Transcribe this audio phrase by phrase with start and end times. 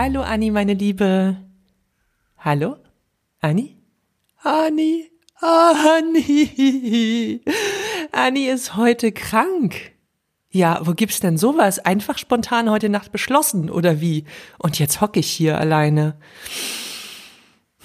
[0.00, 1.38] Hallo Anni, meine Liebe.
[2.38, 2.76] Hallo?
[3.40, 3.76] Anni?
[4.44, 5.10] Anni?
[5.40, 7.40] Anni?
[8.12, 9.90] Anni ist heute krank.
[10.50, 11.80] Ja, wo gibt's denn sowas?
[11.80, 14.24] Einfach spontan heute Nacht beschlossen, oder wie?
[14.58, 16.16] Und jetzt hocke ich hier alleine.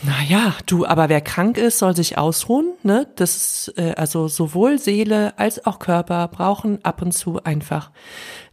[0.06, 3.08] Naja, du, aber wer krank ist, soll sich ausruhen, ne?
[3.16, 7.90] Das äh, also sowohl Seele als auch Körper brauchen ab und zu einfach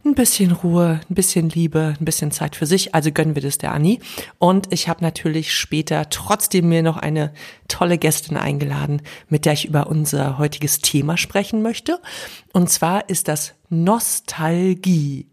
[0.05, 2.95] ein bisschen Ruhe, ein bisschen Liebe, ein bisschen Zeit für sich.
[2.95, 3.99] Also gönnen wir das der Anni.
[4.39, 7.33] Und ich habe natürlich später trotzdem mir noch eine
[7.67, 11.99] tolle Gästin eingeladen, mit der ich über unser heutiges Thema sprechen möchte.
[12.53, 15.27] Und zwar ist das Nostalgie.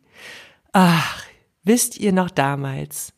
[0.72, 1.22] Ach,
[1.62, 3.12] wisst ihr noch damals?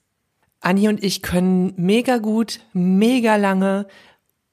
[0.60, 3.86] Anni und ich können mega gut, mega lange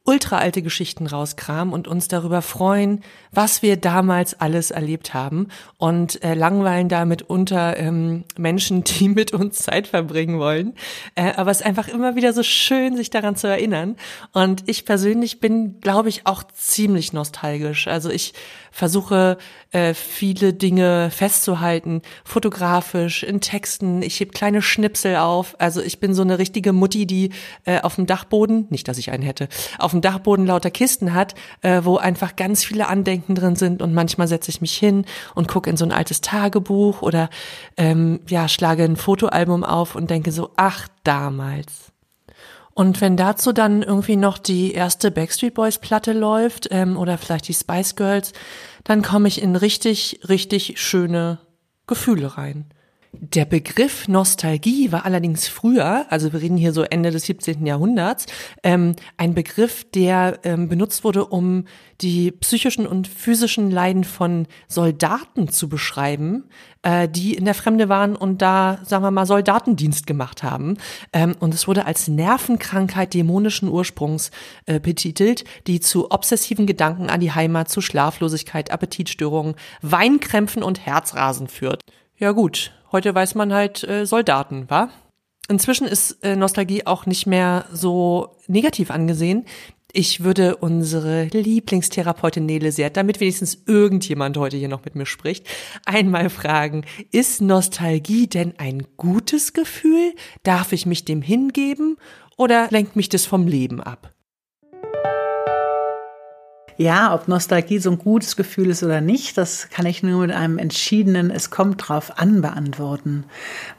[0.07, 6.23] ultra alte Geschichten rauskramen und uns darüber freuen, was wir damals alles erlebt haben und
[6.23, 10.75] äh, langweilen damit unter ähm, Menschen, die mit uns Zeit verbringen wollen.
[11.15, 13.97] Äh, aber es ist einfach immer wieder so schön, sich daran zu erinnern.
[14.31, 17.87] Und ich persönlich bin, glaube ich, auch ziemlich nostalgisch.
[17.87, 18.33] Also ich
[18.71, 19.37] versuche
[19.71, 24.01] äh, viele Dinge festzuhalten, fotografisch, in Texten.
[24.01, 25.55] Ich heb kleine Schnipsel auf.
[25.59, 27.31] Also ich bin so eine richtige Mutti, die
[27.65, 31.35] äh, auf dem Dachboden, nicht, dass ich einen hätte, auf dem Dachboden lauter Kisten hat,
[31.61, 33.81] äh, wo einfach ganz viele Andenken drin sind.
[33.81, 37.29] Und manchmal setze ich mich hin und gucke in so ein altes Tagebuch oder
[37.75, 41.91] ähm, ja schlage ein Fotoalbum auf und denke so, ach damals.
[42.77, 47.47] Und wenn dazu dann irgendwie noch die erste Backstreet Boys Platte läuft ähm, oder vielleicht
[47.47, 48.33] die Spice Girls,
[48.87, 51.39] dann komme ich in richtig, richtig schöne
[51.87, 52.73] Gefühle rein.
[53.13, 57.65] Der Begriff Nostalgie war allerdings früher, also wir reden hier so Ende des 17.
[57.65, 58.25] Jahrhunderts,
[58.63, 61.65] ähm, ein Begriff, der ähm, benutzt wurde, um
[62.01, 66.43] die psychischen und physischen Leiden von Soldaten zu beschreiben,
[66.83, 70.77] äh, die in der Fremde waren und da, sagen wir mal, Soldatendienst gemacht haben.
[71.11, 74.31] Ähm, und es wurde als Nervenkrankheit dämonischen Ursprungs
[74.65, 81.47] äh, betitelt, die zu obsessiven Gedanken an die Heimat, zu Schlaflosigkeit, Appetitstörungen, Weinkrämpfen und Herzrasen
[81.47, 81.81] führt.
[82.19, 84.89] Ja gut, heute weiß man halt äh, Soldaten, wa?
[85.49, 89.45] Inzwischen ist äh, Nostalgie auch nicht mehr so negativ angesehen.
[89.93, 95.47] Ich würde unsere Lieblingstherapeutin Nele Seert, damit wenigstens irgendjemand heute hier noch mit mir spricht,
[95.85, 100.13] einmal fragen, ist Nostalgie denn ein gutes Gefühl?
[100.43, 101.97] Darf ich mich dem hingeben?
[102.35, 104.13] Oder lenkt mich das vom Leben ab?
[106.79, 110.31] Ja, ob Nostalgie so ein gutes Gefühl ist oder nicht, das kann ich nur mit
[110.31, 113.23] einem entschiedenen Es kommt drauf an beantworten.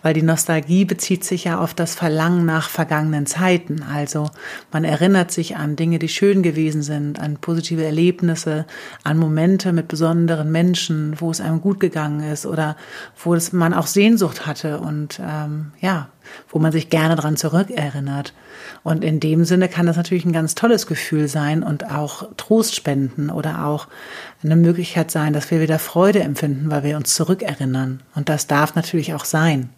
[0.03, 3.85] Weil die Nostalgie bezieht sich ja auf das Verlangen nach vergangenen Zeiten.
[3.85, 4.31] Also
[4.73, 8.67] man erinnert sich an Dinge, die schön gewesen sind, an positive Erlebnisse,
[9.05, 12.77] an Momente mit besonderen Menschen, wo es einem gut gegangen ist oder
[13.23, 16.09] wo es man auch Sehnsucht hatte und ähm, ja,
[16.49, 18.33] wo man sich gerne dran zurückerinnert.
[18.83, 22.75] Und in dem Sinne kann das natürlich ein ganz tolles Gefühl sein und auch Trost
[22.75, 23.89] spenden oder auch
[24.43, 28.03] eine Möglichkeit sein, dass wir wieder Freude empfinden, weil wir uns zurückerinnern.
[28.15, 29.71] Und das darf natürlich auch sein.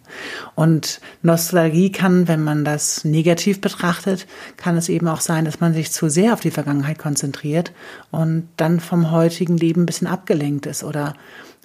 [0.55, 5.73] Und Nostalgie kann, wenn man das negativ betrachtet, kann es eben auch sein, dass man
[5.73, 7.71] sich zu sehr auf die Vergangenheit konzentriert
[8.11, 11.13] und dann vom heutigen Leben ein bisschen abgelenkt ist oder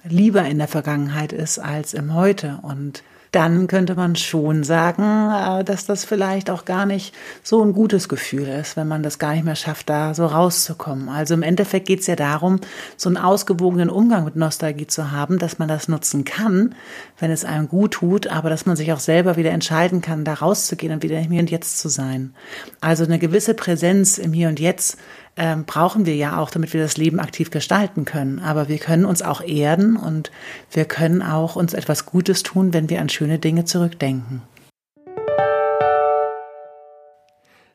[0.03, 2.59] lieber in der Vergangenheit ist als im Heute.
[2.61, 7.73] Und dann könnte man schon sagen, äh, dass das vielleicht auch gar nicht so ein
[7.73, 11.09] gutes Gefühl ist, wenn man das gar nicht mehr schafft, da so rauszukommen.
[11.09, 12.59] Also im Endeffekt geht es ja darum,
[12.95, 16.75] so einen ausgewogenen Umgang mit Nostalgie zu haben, dass man das nutzen kann,
[17.19, 20.35] wenn es einem gut tut, aber dass man sich auch selber wieder entscheiden kann, da
[20.35, 22.33] rauszugehen und wieder im Hier und Jetzt zu sein.
[22.81, 24.97] Also eine gewisse Präsenz im Hier und Jetzt
[25.37, 28.39] ähm, brauchen wir ja auch, damit wir das Leben aktiv gestalten können.
[28.39, 30.31] Aber wir können uns auch erden und
[30.71, 34.41] wir können auch uns etwas Gutes tun, wenn wir an schöne Dinge zurückdenken.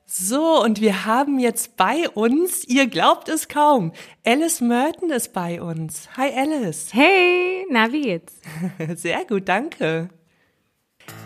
[0.05, 3.93] So, und wir haben jetzt bei uns, ihr glaubt es kaum,
[4.26, 6.06] Alice Merton ist bei uns.
[6.19, 6.88] Hi Alice.
[6.93, 8.35] Hey, na wie geht's?
[8.97, 10.11] Sehr gut, danke.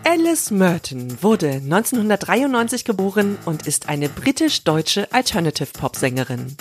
[0.03, 6.55] Alice Merton wurde 1993 geboren und ist eine britisch-deutsche Alternative-Pop-Sängerin.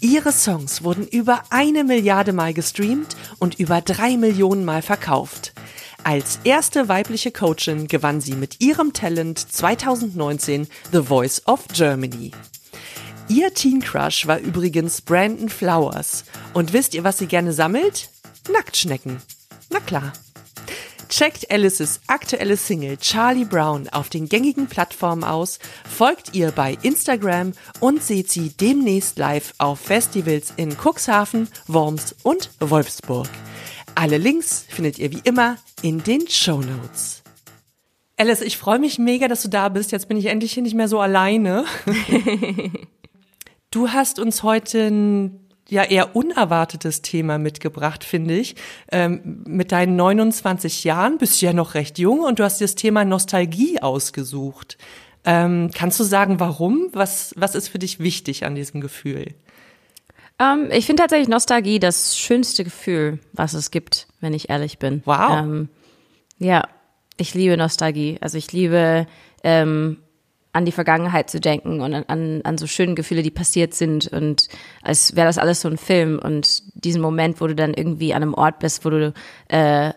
[0.00, 5.52] Ihre Songs wurden über eine Milliarde Mal gestreamt und über drei Millionen Mal verkauft.
[6.04, 12.32] Als erste weibliche Coachin gewann sie mit ihrem Talent 2019 The Voice of Germany.
[13.28, 16.24] Ihr Teen Crush war übrigens Brandon Flowers.
[16.52, 18.10] Und wisst ihr, was sie gerne sammelt?
[18.52, 19.22] Nacktschnecken.
[19.70, 20.12] Na klar.
[21.08, 25.58] Checkt Alices aktuelle Single Charlie Brown auf den gängigen Plattformen aus,
[25.88, 32.50] folgt ihr bei Instagram und seht sie demnächst live auf Festivals in Cuxhaven, Worms und
[32.60, 33.28] Wolfsburg.
[33.94, 37.22] Alle Links findet ihr wie immer in den Show Notes.
[38.16, 39.92] Alice, ich freue mich mega, dass du da bist.
[39.92, 41.64] Jetzt bin ich endlich hier nicht mehr so alleine.
[43.70, 45.41] du hast uns heute ein
[45.72, 48.54] ja eher unerwartetes Thema mitgebracht, finde ich.
[48.90, 52.74] Ähm, mit deinen 29 Jahren bist du ja noch recht jung und du hast das
[52.74, 54.76] Thema Nostalgie ausgesucht.
[55.24, 56.88] Ähm, kannst du sagen, warum?
[56.92, 59.34] Was, was ist für dich wichtig an diesem Gefühl?
[60.38, 65.02] Ähm, ich finde tatsächlich Nostalgie das schönste Gefühl, was es gibt, wenn ich ehrlich bin.
[65.06, 65.38] Wow.
[65.38, 65.68] Ähm,
[66.38, 66.68] ja,
[67.16, 68.18] ich liebe Nostalgie.
[68.20, 69.06] Also ich liebe
[69.42, 69.98] ähm,
[70.52, 74.48] an die Vergangenheit zu denken und an, an so schöne Gefühle, die passiert sind und
[74.82, 78.22] als wäre das alles so ein Film und diesen Moment, wo du dann irgendwie an
[78.22, 79.14] einem Ort bist, wo du
[79.48, 79.92] äh,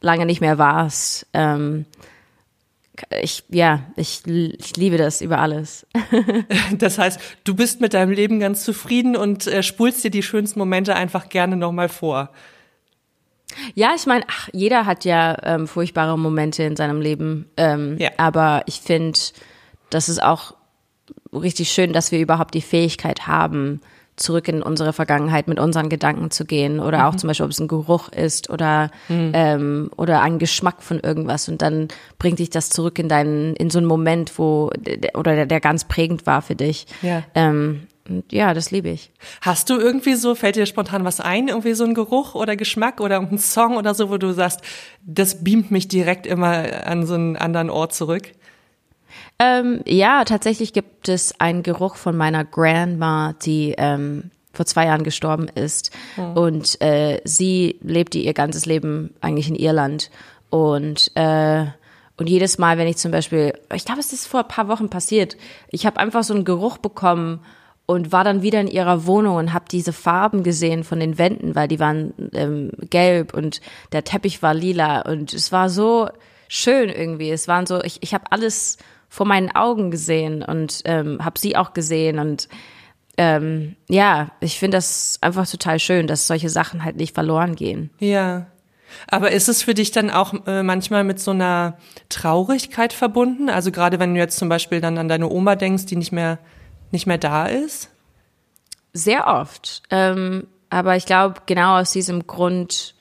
[0.00, 1.26] lange nicht mehr warst.
[1.32, 1.86] Ähm,
[3.22, 5.86] ich, ja, ich, ich liebe das über alles.
[6.78, 10.58] das heißt, du bist mit deinem Leben ganz zufrieden und äh, spulst dir die schönsten
[10.58, 12.30] Momente einfach gerne nochmal vor.
[13.74, 17.48] Ja, ich meine, jeder hat ja ähm, furchtbare Momente in seinem Leben.
[17.56, 18.10] Ähm, ja.
[18.16, 19.18] Aber ich finde,
[19.90, 20.54] das ist auch
[21.32, 23.80] richtig schön, dass wir überhaupt die Fähigkeit haben,
[24.16, 27.04] zurück in unsere Vergangenheit mit unseren Gedanken zu gehen oder mhm.
[27.04, 29.32] auch zum Beispiel, ob es ein Geruch ist oder mhm.
[29.34, 31.88] ähm, oder ein Geschmack von irgendwas und dann
[32.18, 34.70] bringt dich das zurück in deinen in so einen Moment, wo
[35.14, 36.86] oder der, der ganz prägend war für dich.
[37.02, 37.24] Ja.
[37.34, 37.88] Ähm,
[38.30, 39.10] ja, das liebe ich.
[39.40, 43.00] Hast du irgendwie so, fällt dir spontan was ein, irgendwie so ein Geruch oder Geschmack
[43.00, 44.60] oder ein Song oder so, wo du sagst,
[45.04, 48.30] das beamt mich direkt immer an so einen anderen Ort zurück?
[49.38, 55.04] Ähm, ja, tatsächlich gibt es einen Geruch von meiner Grandma, die ähm, vor zwei Jahren
[55.04, 55.90] gestorben ist.
[56.16, 56.32] Mhm.
[56.32, 60.10] Und äh, sie lebte ihr ganzes Leben eigentlich in Irland.
[60.50, 61.66] Und, äh,
[62.16, 64.88] und jedes Mal, wenn ich zum Beispiel, ich glaube, es ist vor ein paar Wochen
[64.88, 65.36] passiert,
[65.70, 67.40] ich habe einfach so einen Geruch bekommen
[67.84, 71.54] und war dann wieder in ihrer Wohnung und habe diese Farben gesehen von den Wänden,
[71.54, 73.60] weil die waren ähm, gelb und
[73.92, 76.08] der Teppich war lila und es war so
[76.48, 77.30] schön irgendwie.
[77.30, 78.78] Es waren so, ich, ich habe alles
[79.16, 82.50] vor meinen Augen gesehen und ähm, habe sie auch gesehen und
[83.16, 87.88] ähm, ja, ich finde das einfach total schön, dass solche Sachen halt nicht verloren gehen.
[87.98, 88.46] Ja.
[89.08, 91.78] Aber ist es für dich dann auch äh, manchmal mit so einer
[92.10, 93.48] Traurigkeit verbunden?
[93.48, 96.38] Also gerade wenn du jetzt zum Beispiel dann an deine Oma denkst, die nicht mehr,
[96.90, 97.88] nicht mehr da ist?
[98.92, 99.82] Sehr oft.
[99.88, 102.94] Ähm, aber ich glaube, genau aus diesem Grund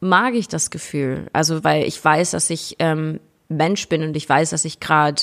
[0.00, 1.28] mag ich das Gefühl.
[1.32, 5.22] Also weil ich weiß, dass ich ähm, Mensch bin und ich weiß, dass ich gerade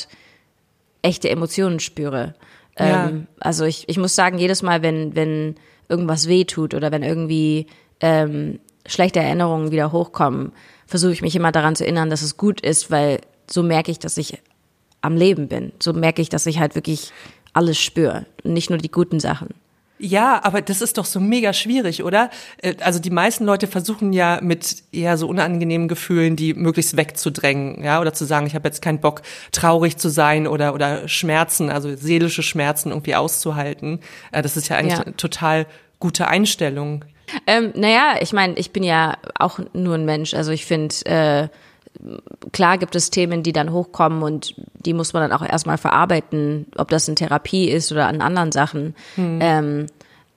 [1.01, 2.35] echte Emotionen spüre.
[2.77, 3.07] Ja.
[3.07, 5.55] Ähm, also ich, ich muss sagen, jedes Mal, wenn, wenn
[5.87, 7.67] irgendwas weh tut oder wenn irgendwie
[7.99, 10.51] ähm, schlechte Erinnerungen wieder hochkommen,
[10.85, 13.19] versuche ich mich immer daran zu erinnern, dass es gut ist, weil
[13.49, 14.39] so merke ich, dass ich
[15.01, 15.71] am Leben bin.
[15.79, 17.11] So merke ich, dass ich halt wirklich
[17.53, 19.49] alles spüre, nicht nur die guten Sachen.
[20.01, 22.29] Ja, aber das ist doch so mega schwierig, oder?
[22.61, 27.83] Äh, also die meisten Leute versuchen ja mit eher so unangenehmen Gefühlen, die möglichst wegzudrängen,
[27.83, 31.69] ja, oder zu sagen, ich habe jetzt keinen Bock, traurig zu sein oder oder Schmerzen,
[31.69, 33.99] also seelische Schmerzen irgendwie auszuhalten.
[34.31, 35.03] Äh, das ist ja eigentlich ja.
[35.03, 35.65] eine total
[35.99, 37.03] gute Einstellung.
[37.45, 40.33] Ähm, naja, ich meine, ich bin ja auch nur ein Mensch.
[40.33, 41.47] Also ich finde, äh,
[42.51, 46.67] klar gibt es Themen, die dann hochkommen und die muss man dann auch erstmal verarbeiten,
[46.77, 48.95] ob das in Therapie ist oder an anderen Sachen.
[49.15, 49.39] Hm.
[49.41, 49.85] Ähm,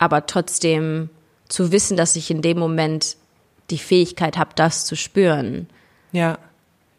[0.02, 1.10] aber trotzdem
[1.48, 3.16] zu wissen, dass ich in dem Moment
[3.70, 5.68] die Fähigkeit habe, das zu spüren,
[6.10, 6.38] ja.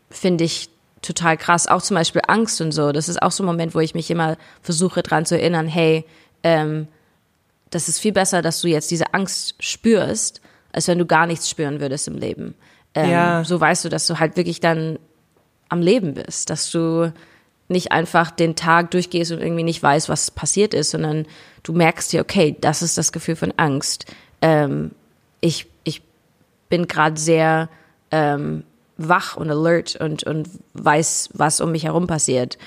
[0.09, 0.69] finde ich
[1.01, 1.67] total krass.
[1.67, 2.93] Auch zum Beispiel Angst und so.
[2.93, 6.05] Das ist auch so ein Moment, wo ich mich immer versuche dran zu erinnern, hey,
[6.43, 6.87] ähm,
[7.71, 10.39] das ist viel besser, dass du jetzt diese Angst spürst,
[10.71, 12.55] als wenn du gar nichts spüren würdest im Leben.
[12.95, 13.43] Ähm, ja.
[13.43, 14.97] So weißt du, dass du halt wirklich dann
[15.67, 17.11] am Leben bist, dass du
[17.67, 21.25] nicht einfach den Tag durchgehst und irgendwie nicht weißt, was passiert ist, sondern
[21.63, 24.05] du merkst dir, okay, das ist das Gefühl von Angst.
[24.41, 24.91] Ähm,
[25.41, 26.01] ich, ich
[26.69, 27.69] bin gerade sehr
[28.11, 28.63] ähm,
[28.97, 32.57] wach und alert und, und weiß, was um mich herum passiert.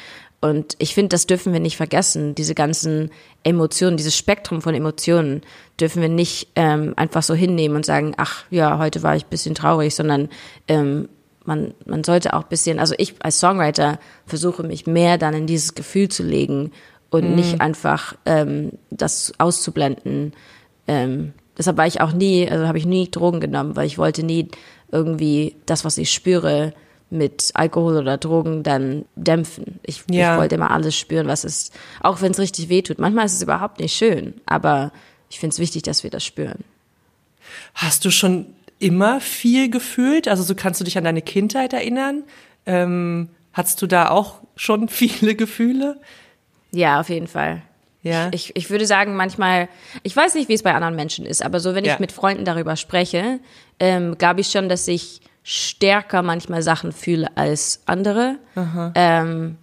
[0.40, 2.34] Und ich finde, das dürfen wir nicht vergessen.
[2.34, 3.10] Diese ganzen
[3.42, 5.42] Emotionen, dieses Spektrum von Emotionen
[5.80, 9.30] dürfen wir nicht ähm, einfach so hinnehmen und sagen, ach ja, heute war ich ein
[9.30, 10.28] bisschen traurig, sondern
[10.68, 11.08] ähm,
[11.44, 15.46] man, man sollte auch ein bisschen, also ich als Songwriter versuche mich mehr dann in
[15.46, 16.72] dieses Gefühl zu legen
[17.16, 17.36] und mhm.
[17.36, 20.32] nicht einfach ähm, das auszublenden.
[20.86, 24.22] Ähm, deshalb war ich auch nie, also habe ich nie Drogen genommen, weil ich wollte
[24.22, 24.48] nie
[24.90, 26.72] irgendwie das, was ich spüre,
[27.08, 29.78] mit Alkohol oder Drogen dann dämpfen.
[29.84, 30.34] Ich, ja.
[30.34, 31.70] ich wollte immer alles spüren, was es,
[32.00, 32.98] auch wenn es richtig weh tut.
[32.98, 34.92] Manchmal ist es überhaupt nicht schön, aber
[35.30, 36.64] ich finde es wichtig, dass wir das spüren.
[37.74, 38.46] Hast du schon
[38.78, 40.28] immer viel gefühlt?
[40.28, 42.24] Also so kannst du dich an deine Kindheit erinnern?
[42.66, 46.00] Ähm, hattest du da auch schon viele Gefühle?
[46.76, 47.62] Ja, auf jeden Fall.
[48.02, 48.28] Ja.
[48.32, 49.68] Ich, ich würde sagen, manchmal,
[50.02, 51.94] ich weiß nicht, wie es bei anderen Menschen ist, aber so, wenn ja.
[51.94, 53.40] ich mit Freunden darüber spreche,
[53.80, 58.36] ähm, glaube ich schon, dass ich stärker manchmal Sachen fühle als andere.
[58.94, 59.56] Ähm,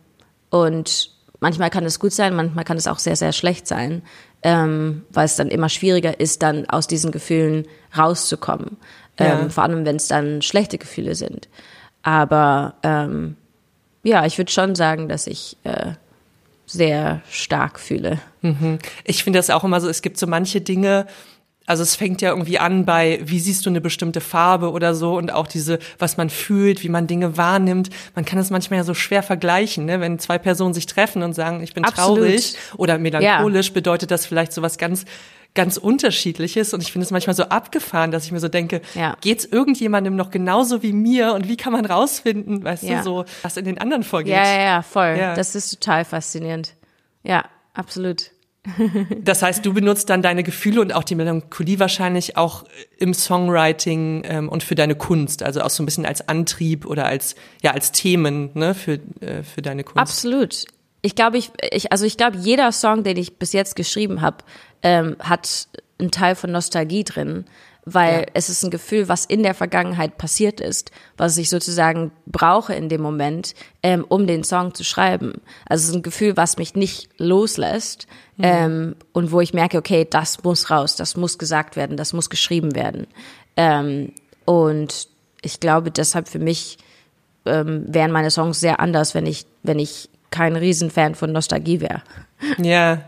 [0.50, 4.02] und manchmal kann es gut sein, manchmal kann es auch sehr, sehr schlecht sein,
[4.42, 8.78] ähm, weil es dann immer schwieriger ist, dann aus diesen Gefühlen rauszukommen.
[9.20, 9.40] Ja.
[9.40, 11.48] Ähm, vor allem, wenn es dann schlechte Gefühle sind.
[12.02, 13.38] Aber ähm,
[14.02, 15.94] ja, ich würde schon sagen, dass ich äh,
[16.74, 18.20] sehr stark fühle.
[19.06, 21.06] Ich finde das auch immer so, es gibt so manche Dinge,
[21.66, 25.16] also es fängt ja irgendwie an bei, wie siehst du eine bestimmte Farbe oder so
[25.16, 27.90] und auch diese, was man fühlt, wie man Dinge wahrnimmt.
[28.16, 30.02] Man kann es manchmal ja so schwer vergleichen, ne?
[30.02, 32.20] wenn zwei Personen sich treffen und sagen, ich bin Absolut.
[32.20, 35.06] traurig oder melancholisch, bedeutet das vielleicht so was ganz
[35.56, 39.16] ganz unterschiedliches und ich finde es manchmal so abgefahren, dass ich mir so denke, Ja.
[39.22, 42.98] geht's irgendjemandem noch genauso wie mir und wie kann man rausfinden, weißt Ja.
[43.00, 44.34] du, so was in den anderen vorgeht.
[44.34, 45.16] Ja, ja, ja, voll.
[45.20, 45.36] Ja.
[45.36, 46.74] Das ist total faszinierend.
[47.24, 48.32] Ja, absolut.
[49.22, 52.64] Das heißt, du benutzt dann deine Gefühle und auch die Melancholie wahrscheinlich auch
[52.98, 57.06] im Songwriting ähm, und für deine Kunst, also auch so ein bisschen als Antrieb oder
[57.06, 59.98] als ja als Themen ne, für äh, für deine Kunst.
[59.98, 60.66] Absolut.
[61.02, 64.38] Ich glaube, ich, ich, also ich glaube, jeder Song, den ich bis jetzt geschrieben habe,
[64.84, 65.68] ähm, hat
[66.00, 67.46] einen Teil von Nostalgie drin,
[67.86, 68.26] weil Ja.
[68.34, 72.88] es ist ein Gefühl, was in der Vergangenheit passiert ist, was ich sozusagen brauche in
[72.90, 75.42] dem Moment, ähm, um den Song zu schreiben.
[75.66, 78.08] Also es ist ein Gefühl, was mich nicht loslässt
[78.40, 82.30] ähm, und wo ich merke, okay, das muss raus, das muss gesagt werden, das muss
[82.30, 83.08] geschrieben werden.
[83.58, 84.14] Ähm,
[84.46, 85.08] und
[85.42, 86.78] ich glaube, deshalb für mich
[87.46, 92.02] ähm, wären meine Songs sehr anders, wenn ich, wenn ich kein Riesenfan von Nostalgie wäre.
[92.58, 93.02] Ja.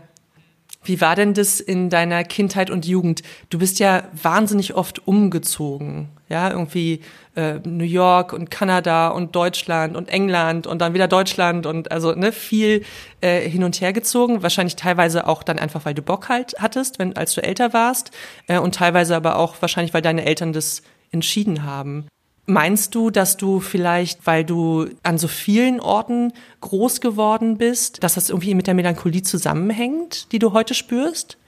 [0.86, 3.22] Wie war denn das in deiner Kindheit und Jugend?
[3.50, 7.00] Du bist ja wahnsinnig oft umgezogen, ja, irgendwie
[7.34, 12.12] äh, New York und Kanada und Deutschland und England und dann wieder Deutschland und also
[12.12, 12.84] ne viel
[13.20, 14.44] äh, hin und her gezogen.
[14.44, 18.12] Wahrscheinlich teilweise auch dann einfach, weil du Bock halt hattest, wenn als du älter warst
[18.46, 22.06] äh, und teilweise aber auch wahrscheinlich, weil deine Eltern das entschieden haben.
[22.48, 28.14] Meinst du, dass du vielleicht, weil du an so vielen Orten groß geworden bist, dass
[28.14, 31.38] das irgendwie mit der Melancholie zusammenhängt, die du heute spürst?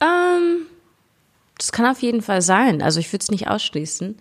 [0.00, 0.66] Ähm,
[1.58, 2.80] das kann auf jeden Fall sein.
[2.80, 4.16] Also ich würde es nicht ausschließen.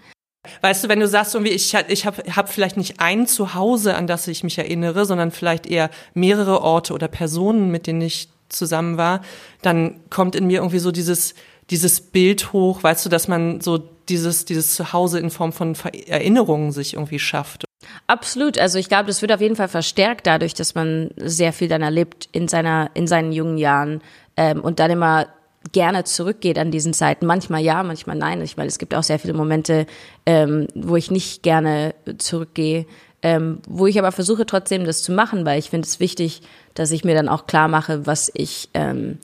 [0.62, 4.08] Weißt du, wenn du sagst, irgendwie, ich, ich habe hab vielleicht nicht ein Zuhause, an
[4.08, 8.98] das ich mich erinnere, sondern vielleicht eher mehrere Orte oder Personen, mit denen ich zusammen
[8.98, 9.22] war,
[9.62, 11.34] dann kommt in mir irgendwie so dieses,
[11.70, 15.76] dieses Bild hoch, weißt du, dass man so dieses, dieses Zuhause in Form von
[16.08, 17.66] Erinnerungen sich irgendwie schafft.
[18.08, 18.58] Absolut.
[18.58, 21.82] Also ich glaube, das wird auf jeden Fall verstärkt dadurch, dass man sehr viel dann
[21.82, 24.02] erlebt in seiner, in seinen jungen Jahren
[24.38, 25.28] ähm, und dann immer
[25.72, 27.26] gerne zurückgeht an diesen Zeiten.
[27.26, 28.42] Manchmal ja, manchmal nein.
[28.42, 29.86] Ich meine, es gibt auch sehr viele Momente,
[30.26, 32.86] ähm, wo ich nicht gerne zurückgehe,
[33.22, 36.42] ähm, wo ich aber versuche trotzdem das zu machen, weil ich finde es wichtig,
[36.74, 39.20] dass ich mir dann auch klar mache, was ich, ähm,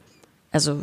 [0.51, 0.79] also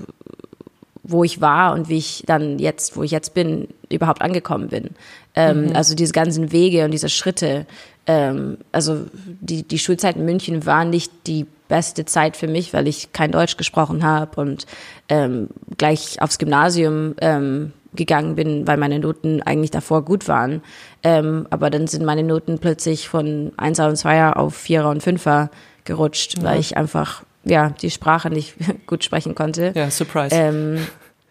[1.08, 4.90] wo ich war und wie ich dann jetzt, wo ich jetzt bin, überhaupt angekommen bin.
[5.34, 7.66] Ähm, Also diese ganzen Wege und diese Schritte.
[8.06, 9.06] Ähm, also
[9.40, 13.32] die, die Schulzeit in München war nicht die beste Zeit für mich, weil ich kein
[13.32, 14.66] Deutsch gesprochen habe und
[15.08, 20.62] ähm, gleich aufs Gymnasium ähm, gegangen bin, weil meine Noten eigentlich davor gut waren.
[21.02, 25.48] Ähm, aber dann sind meine Noten plötzlich von 1er und 2er auf 4er und 5er
[25.84, 28.54] gerutscht, weil ich einfach ja die Sprache nicht
[28.86, 29.72] gut sprechen konnte.
[29.74, 30.34] Ja, Surprise.
[30.34, 30.86] Ähm,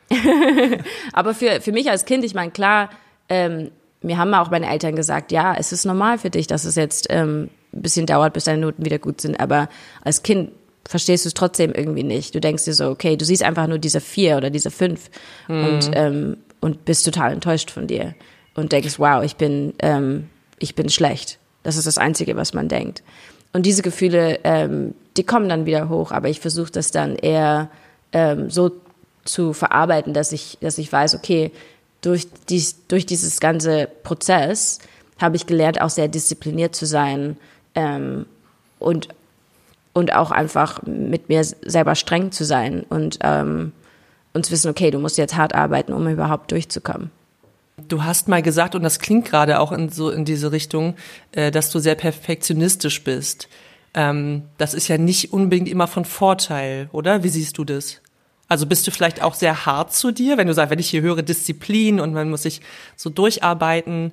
[1.13, 2.89] aber für, für mich als Kind, ich meine, klar,
[3.29, 6.75] ähm, mir haben auch meine Eltern gesagt, ja, es ist normal für dich, dass es
[6.75, 9.39] jetzt ähm, ein bisschen dauert, bis deine Noten wieder gut sind.
[9.39, 9.67] Aber
[10.03, 10.51] als Kind
[10.87, 12.35] verstehst du es trotzdem irgendwie nicht.
[12.35, 15.09] Du denkst dir so, okay, du siehst einfach nur diese vier oder diese fünf
[15.47, 18.13] und, ähm, und bist total enttäuscht von dir
[18.53, 20.29] und denkst, wow, ich bin, ähm,
[20.59, 21.39] ich bin schlecht.
[21.63, 23.03] Das ist das Einzige, was man denkt.
[23.53, 27.69] Und diese Gefühle, ähm, die kommen dann wieder hoch, aber ich versuche das dann eher
[28.11, 28.71] ähm, so
[29.23, 31.51] zu verarbeiten, dass ich, dass ich weiß, okay,
[32.01, 34.79] durch, dies, durch dieses ganze Prozess
[35.19, 37.37] habe ich gelernt, auch sehr diszipliniert zu sein
[37.73, 38.25] ähm,
[38.79, 39.09] und,
[39.93, 43.71] und auch einfach mit mir selber streng zu sein und, ähm,
[44.33, 47.09] und zu wissen, okay, du musst jetzt hart arbeiten, um überhaupt durchzukommen.
[47.87, 50.95] Du hast mal gesagt, und das klingt gerade auch in so in diese Richtung,
[51.31, 53.49] äh, dass du sehr perfektionistisch bist.
[53.95, 57.23] Ähm, das ist ja nicht unbedingt immer von Vorteil, oder?
[57.23, 58.01] Wie siehst du das?
[58.47, 61.01] Also bist du vielleicht auch sehr hart zu dir, wenn du sagst, wenn ich hier
[61.01, 62.61] höre Disziplin und man muss sich
[62.95, 64.11] so durcharbeiten.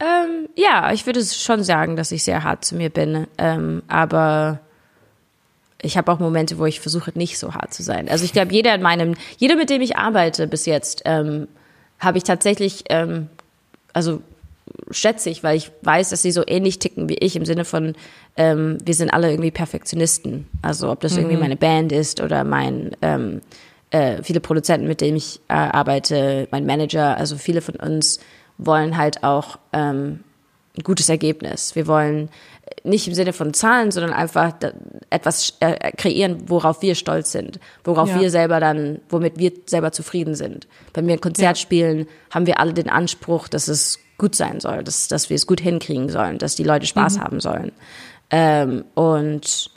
[0.00, 4.60] Ähm, ja, ich würde schon sagen, dass ich sehr hart zu mir bin, ähm, aber
[5.82, 8.08] ich habe auch Momente, wo ich versuche, nicht so hart zu sein.
[8.08, 11.48] Also ich glaube, jeder in meinem, jeder, mit dem ich arbeite bis jetzt, ähm,
[11.98, 13.28] habe ich tatsächlich, ähm,
[13.92, 14.22] also
[14.90, 17.94] schätze ich, weil ich weiß, dass sie so ähnlich ticken wie ich im Sinne von,
[18.36, 20.46] ähm, wir sind alle irgendwie Perfektionisten.
[20.62, 22.96] Also ob das irgendwie meine Band ist oder mein
[23.94, 28.18] äh, viele Produzenten, mit denen ich äh, arbeite, mein Manager, also viele von uns
[28.58, 30.24] wollen halt auch ähm,
[30.76, 31.76] ein gutes Ergebnis.
[31.76, 32.28] Wir wollen
[32.82, 34.54] nicht im Sinne von Zahlen, sondern einfach
[35.10, 38.20] etwas äh, kreieren, worauf wir stolz sind, worauf ja.
[38.20, 40.66] wir selber dann, womit wir selber zufrieden sind.
[40.92, 41.62] Wenn wir ein Konzert ja.
[41.62, 45.46] spielen, haben wir alle den Anspruch, dass es gut sein soll, dass, dass wir es
[45.46, 47.20] gut hinkriegen sollen, dass die Leute Spaß mhm.
[47.20, 47.72] haben sollen.
[48.30, 49.70] Ähm, und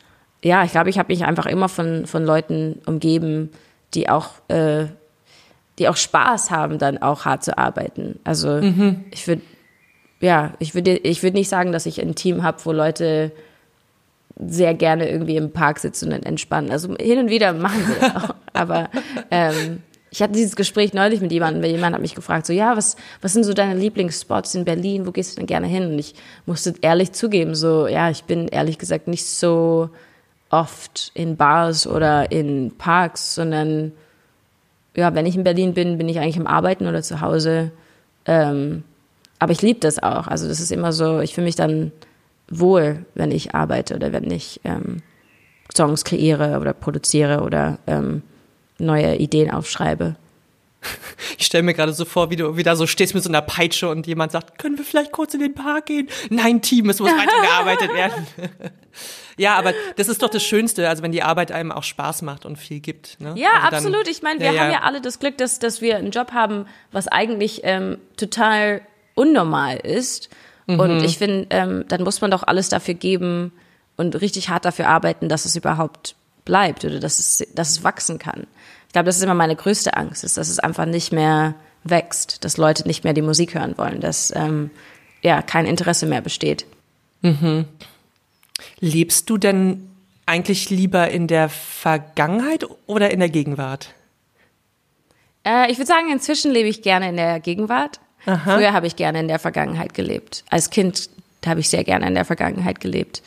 [0.44, 3.52] ja, ich glaube, ich habe mich einfach immer von, von Leuten umgeben,
[3.94, 4.86] die auch, äh,
[5.80, 8.20] die auch Spaß haben, dann auch hart zu arbeiten.
[8.24, 9.06] Also mhm.
[9.12, 9.42] ich würde
[10.20, 13.32] ja, ich würde ich würde nicht sagen, dass ich ein Team habe, wo Leute
[14.40, 16.72] sehr gerne irgendwie im Park sitzen und entspannen.
[16.72, 18.36] Also hin und wieder machen wir das auch.
[18.54, 18.90] Aber
[19.32, 22.78] ähm, ich hatte dieses Gespräch neulich mit jemandem, weil jemand hat mich gefragt, so ja,
[22.78, 25.06] was, was sind so deine Lieblingsspots in Berlin?
[25.06, 25.92] Wo gehst du denn gerne hin?
[25.92, 29.90] Und ich musste ehrlich zugeben, so ja, ich bin ehrlich gesagt nicht so
[30.50, 33.92] oft in Bars oder in Parks, sondern
[34.96, 37.72] ja, wenn ich in Berlin bin, bin ich eigentlich am Arbeiten oder zu Hause.
[38.26, 38.84] Ähm,
[39.40, 40.28] aber ich liebe das auch.
[40.28, 41.92] Also das ist immer so, ich fühle mich dann
[42.50, 45.02] wohl, wenn ich arbeite oder wenn ich ähm,
[45.76, 48.24] Songs kreiere oder produziere oder ähm,
[48.80, 50.16] neue Ideen aufschreibe.
[51.38, 53.90] Ich stelle mir gerade so vor, wie du wieder so stehst mit so einer Peitsche
[53.90, 56.08] und jemand sagt, können wir vielleicht kurz in den Park gehen?
[56.30, 58.28] Nein, Team, es muss weitergearbeitet werden.
[59.38, 62.46] ja, aber das ist doch das Schönste, also wenn die Arbeit einem auch Spaß macht
[62.46, 63.20] und viel gibt.
[63.20, 63.34] Ne?
[63.36, 64.08] Ja, also absolut.
[64.08, 66.66] ich meine, wir ja, haben ja alle das Glück, dass, dass wir einen Job haben,
[66.92, 68.82] was eigentlich ähm, total
[69.16, 70.30] unnormal ist.
[70.68, 70.80] Mhm.
[70.80, 73.52] Und ich finde, ähm, dann muss man doch alles dafür geben
[73.96, 76.16] und richtig hart dafür arbeiten, dass es überhaupt
[76.48, 78.48] bleibt oder dass es, dass es wachsen kann.
[78.88, 82.44] Ich glaube, das ist immer meine größte Angst, ist, dass es einfach nicht mehr wächst,
[82.44, 84.72] dass Leute nicht mehr die Musik hören wollen, dass ähm,
[85.22, 86.66] ja kein Interesse mehr besteht.
[87.22, 87.66] Mhm.
[88.80, 89.90] Lebst du denn
[90.26, 93.94] eigentlich lieber in der Vergangenheit oder in der Gegenwart?
[95.46, 98.00] Äh, ich würde sagen, inzwischen lebe ich gerne in der Gegenwart.
[98.26, 98.56] Aha.
[98.56, 100.44] Früher habe ich gerne in der Vergangenheit gelebt.
[100.50, 101.10] Als Kind
[101.46, 103.22] habe ich sehr gerne in der Vergangenheit gelebt.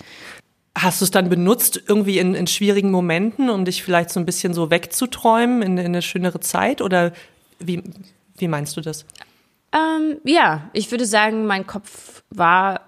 [0.77, 4.27] Hast du es dann benutzt, irgendwie in, in, schwierigen Momenten, um dich vielleicht so ein
[4.27, 6.81] bisschen so wegzuträumen in, in eine schönere Zeit?
[6.81, 7.13] Oder
[7.59, 7.83] wie,
[8.37, 9.05] wie meinst du das?
[9.73, 12.81] Ähm, ja, ich würde sagen, mein Kopf war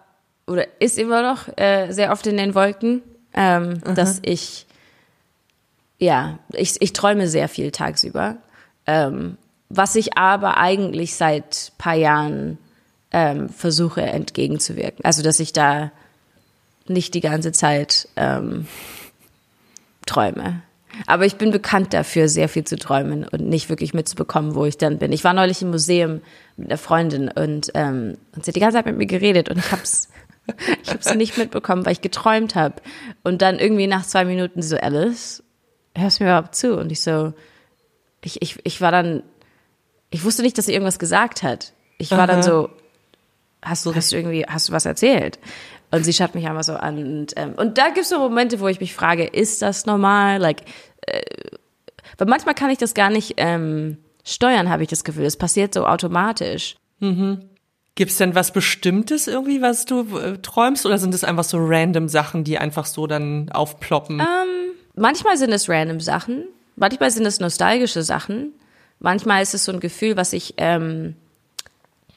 [0.47, 3.03] oder ist immer noch äh, sehr oft in den Wolken,
[3.35, 4.67] ähm, dass ich,
[5.99, 8.37] ja, ich, ich träume sehr viel tagsüber.
[8.87, 12.59] Ähm, was ich aber eigentlich seit paar Jahren
[13.13, 15.05] ähm, versuche entgegenzuwirken.
[15.05, 15.93] Also dass ich da
[16.89, 18.67] nicht die ganze Zeit ähm,
[20.07, 20.63] träume.
[21.07, 24.77] Aber ich bin bekannt dafür, sehr viel zu träumen und nicht wirklich mitzubekommen, wo ich
[24.77, 25.11] dann bin.
[25.13, 26.21] Ich war neulich im Museum
[26.57, 29.59] mit einer Freundin und, ähm, und sie hat die ganze Zeit mit mir geredet und
[29.59, 30.09] ich hab's,
[30.83, 32.75] ich hab's nicht mitbekommen, weil ich geträumt habe.
[33.23, 35.43] Und dann irgendwie nach zwei Minuten so, Alice,
[35.97, 36.77] hörst du mir überhaupt zu?
[36.77, 37.33] Und ich so,
[38.23, 39.23] ich, ich, ich war dann
[40.13, 41.73] ich wusste nicht, dass sie irgendwas gesagt hat.
[41.99, 42.27] Ich war Aha.
[42.27, 42.69] dann so,
[43.63, 45.39] hast du, hast du irgendwie, hast du was erzählt?
[45.93, 46.99] Und sie schaut mich einfach so an.
[46.99, 50.39] Und, ähm, und da gibt es so Momente, wo ich mich frage, ist das normal?
[50.39, 50.63] Like,
[51.07, 51.21] äh,
[52.19, 55.25] weil manchmal kann ich das gar nicht ähm, steuern, habe ich das Gefühl.
[55.25, 56.77] Es passiert so automatisch.
[57.01, 57.43] Mhm.
[57.95, 60.87] Gibt es denn was Bestimmtes irgendwie, was du äh, träumst?
[60.87, 64.19] Oder sind es einfach so random Sachen, die einfach so dann aufploppen?
[64.21, 66.45] Ähm, manchmal sind es random Sachen.
[66.75, 68.55] Manchmal sind es nostalgische Sachen
[69.03, 71.17] manchmal ist es so ein Gefühl, was ich ähm,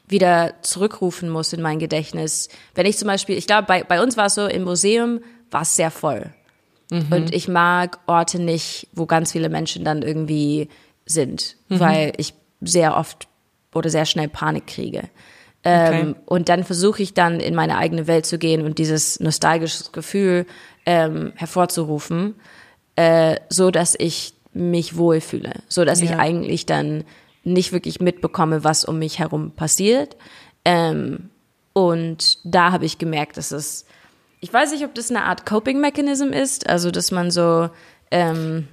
[0.07, 2.49] wieder zurückrufen muss in mein Gedächtnis.
[2.75, 5.19] Wenn ich zum Beispiel, ich glaube, bei, bei uns war es so, im Museum
[5.51, 6.31] war es sehr voll.
[6.91, 7.07] Mhm.
[7.11, 10.69] Und ich mag Orte nicht, wo ganz viele Menschen dann irgendwie
[11.05, 11.79] sind, mhm.
[11.79, 13.27] weil ich sehr oft
[13.73, 15.09] oder sehr schnell Panik kriege.
[15.63, 16.15] Ähm, okay.
[16.25, 20.45] Und dann versuche ich dann in meine eigene Welt zu gehen und dieses nostalgische Gefühl
[20.85, 22.35] ähm, hervorzurufen,
[22.95, 26.05] äh, so dass ich mich wohlfühle, so dass ja.
[26.05, 27.03] ich eigentlich dann
[27.45, 30.17] nicht wirklich mitbekomme, was um mich herum passiert.
[30.65, 31.29] Ähm,
[31.73, 33.85] und da habe ich gemerkt, dass es,
[34.41, 37.69] ich weiß nicht, ob das eine Art Coping-Mechanism ist, also dass man so,
[38.11, 38.67] ähm,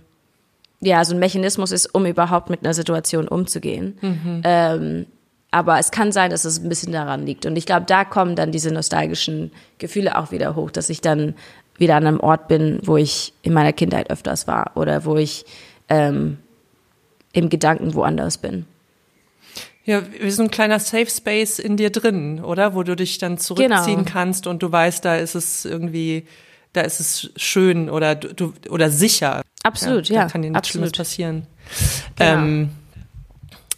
[0.81, 3.99] ja, so ein Mechanismus ist, um überhaupt mit einer Situation umzugehen.
[4.01, 4.43] Mhm.
[4.45, 5.07] Ähm,
[5.51, 7.45] aber es kann sein, dass es ein bisschen daran liegt.
[7.45, 11.35] Und ich glaube, da kommen dann diese nostalgischen Gefühle auch wieder hoch, dass ich dann
[11.77, 15.45] wieder an einem Ort bin, wo ich in meiner Kindheit öfters war oder wo ich
[15.89, 16.39] ähm,
[17.33, 18.67] im Gedanken woanders bin.
[19.85, 22.75] Ja, wie so ein kleiner Safe Space in dir drin, oder?
[22.75, 24.11] Wo du dich dann zurückziehen genau.
[24.11, 26.25] kannst und du weißt, da ist es irgendwie,
[26.73, 29.43] da ist es schön oder du oder sicher.
[29.65, 30.23] Absolut, ja.
[30.23, 31.47] Da kann dir nichts Schlimmes passieren.
[32.17, 32.33] Genau.
[32.33, 32.71] Ähm,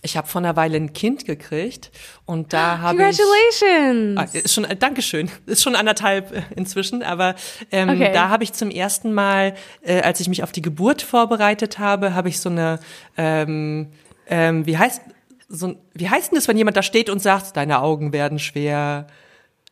[0.04, 1.90] ich habe vor einer Weile ein Kind gekriegt
[2.26, 3.18] und da habe ich.
[3.18, 4.18] Congratulations!
[4.18, 5.30] Ah, ist schon, äh, Dankeschön.
[5.46, 7.34] Ist schon anderthalb äh, inzwischen, aber
[7.72, 8.10] ähm, okay.
[8.12, 12.14] da habe ich zum ersten Mal, äh, als ich mich auf die Geburt vorbereitet habe,
[12.14, 12.78] habe ich so eine,
[13.16, 13.88] ähm,
[14.28, 15.02] ähm, wie heißt
[15.48, 19.06] so wie heißt denn das, wenn jemand da steht und sagt, deine Augen werden schwer?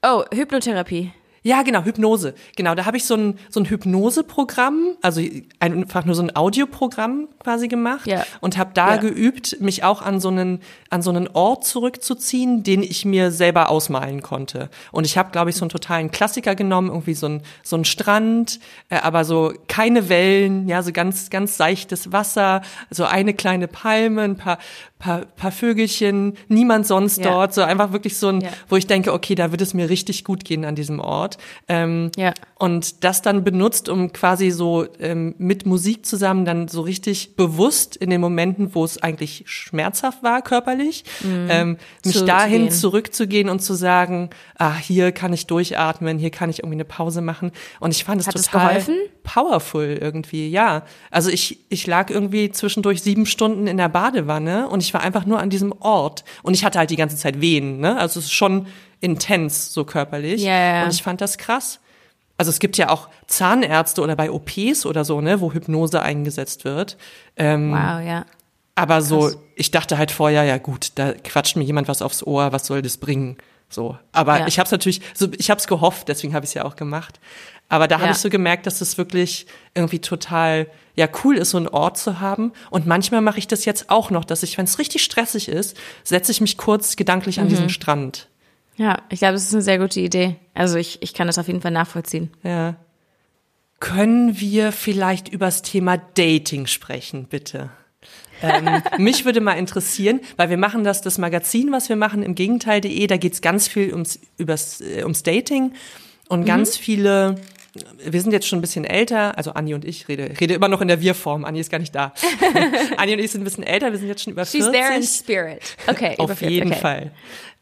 [0.02, 1.12] Oh, Hypnotherapie.
[1.44, 2.34] Ja, genau, Hypnose.
[2.56, 5.20] Genau, da habe ich so ein, so ein Hypnoseprogramm, also
[5.58, 8.24] einfach nur so ein Audioprogramm quasi gemacht Ja.
[8.40, 8.96] und habe da Ja.
[9.00, 13.70] geübt, mich auch an so einen an so einen Ort zurückzuziehen, den ich mir selber
[13.70, 14.68] ausmalen konnte.
[14.92, 17.84] Und ich habe, glaube ich, so einen totalen Klassiker genommen, irgendwie so ein so ein
[17.84, 23.68] Strand, äh, aber so keine Wellen, ja, so ganz ganz seichtes Wasser, so eine kleine
[23.68, 24.58] Palme, ein paar
[25.02, 27.30] paar, paar Vögelchen, niemand sonst Ja.
[27.32, 28.50] dort, so einfach wirklich so ein, Ja.
[28.68, 31.38] wo ich denke, okay, da wird es mir richtig gut gehen an diesem Ort.
[31.68, 32.32] Ähm, Ja.
[32.58, 37.96] Und das dann benutzt, um quasi so ähm, mit Musik zusammen dann so richtig bewusst
[37.96, 42.70] in den Momenten, wo es eigentlich schmerzhaft war körperlich, ähm, mich Zu- dahin gehen.
[42.70, 47.20] zurückzugehen und zu sagen, ah, hier kann ich durchatmen, hier kann ich irgendwie eine Pause
[47.20, 47.50] machen.
[47.80, 48.94] Und ich fand es Hat es total geholfen?
[49.24, 50.84] powerful irgendwie, ja.
[51.10, 55.26] Also ich, ich lag irgendwie zwischendurch sieben Stunden in der Badewanne und ich war einfach
[55.26, 56.24] nur an diesem Ort.
[56.42, 57.98] Und ich hatte halt die ganze Zeit Wehen, ne?
[57.98, 58.66] Also es ist schon
[59.00, 60.42] intens, so körperlich.
[60.42, 60.84] Ja.
[60.84, 61.80] Und ich fand das krass.
[62.38, 66.64] Also es gibt ja auch Zahnärzte oder bei OPs oder so, ne, wo Hypnose eingesetzt
[66.64, 66.96] wird.
[67.36, 68.24] Ähm, Wow, ja.
[68.74, 69.38] aber so, Krass.
[69.54, 72.82] ich dachte halt vorher, ja gut, da quatscht mir jemand was aufs Ohr, was soll
[72.82, 73.36] das bringen?
[73.68, 74.46] So, aber Ja.
[74.48, 76.74] ich habe es natürlich, so, ich habe es gehofft, deswegen habe ich es ja auch
[76.76, 77.20] gemacht.
[77.72, 78.10] Aber da habe Ja.
[78.12, 82.20] ich so gemerkt, dass es wirklich irgendwie total ja cool ist, so einen Ort zu
[82.20, 82.52] haben.
[82.68, 85.74] Und manchmal mache ich das jetzt auch noch, dass ich, wenn es richtig stressig ist,
[86.04, 87.50] setze ich mich kurz gedanklich an Mhm.
[87.50, 88.28] diesen Strand.
[88.76, 90.36] Ja, ich glaube, das ist eine sehr gute Idee.
[90.52, 92.30] Also ich, ich kann das auf jeden Fall nachvollziehen.
[92.42, 92.76] Ja.
[93.80, 97.70] Können wir vielleicht übers Thema Dating sprechen, bitte?
[98.42, 102.34] ähm, mich würde mal interessieren, weil wir machen das, das Magazin, was wir machen, im
[102.34, 105.72] Gegenteil.de, da geht's ganz viel ums, übers, äh, ums Dating
[106.28, 107.36] und ganz viele,
[108.04, 110.80] wir sind jetzt schon ein bisschen älter, also Anni und ich rede, rede immer noch
[110.80, 112.12] in der Wir-Form, Anni ist gar nicht da.
[112.96, 114.62] Anni und ich sind ein bisschen älter, wir sind jetzt schon über 40.
[114.62, 115.76] She's there in spirit.
[115.86, 116.80] Okay, Auf jeden okay.
[116.80, 117.10] Fall.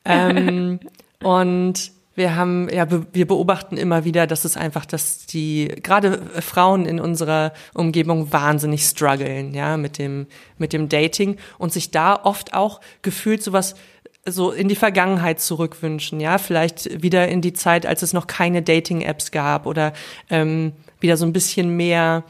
[0.05, 0.81] Ähm,
[1.23, 6.85] und wir haben, ja, wir beobachten immer wieder, dass es einfach, dass die, gerade Frauen
[6.85, 10.27] in unserer Umgebung wahnsinnig strugglen, ja, mit dem,
[10.59, 13.75] mit dem Dating und sich da oft auch gefühlt sowas,
[14.26, 18.62] so in die Vergangenheit zurückwünschen, ja, vielleicht wieder in die Zeit, als es noch keine
[18.62, 19.92] Dating-Apps gab oder
[20.28, 22.24] ähm, wieder so ein bisschen mehr,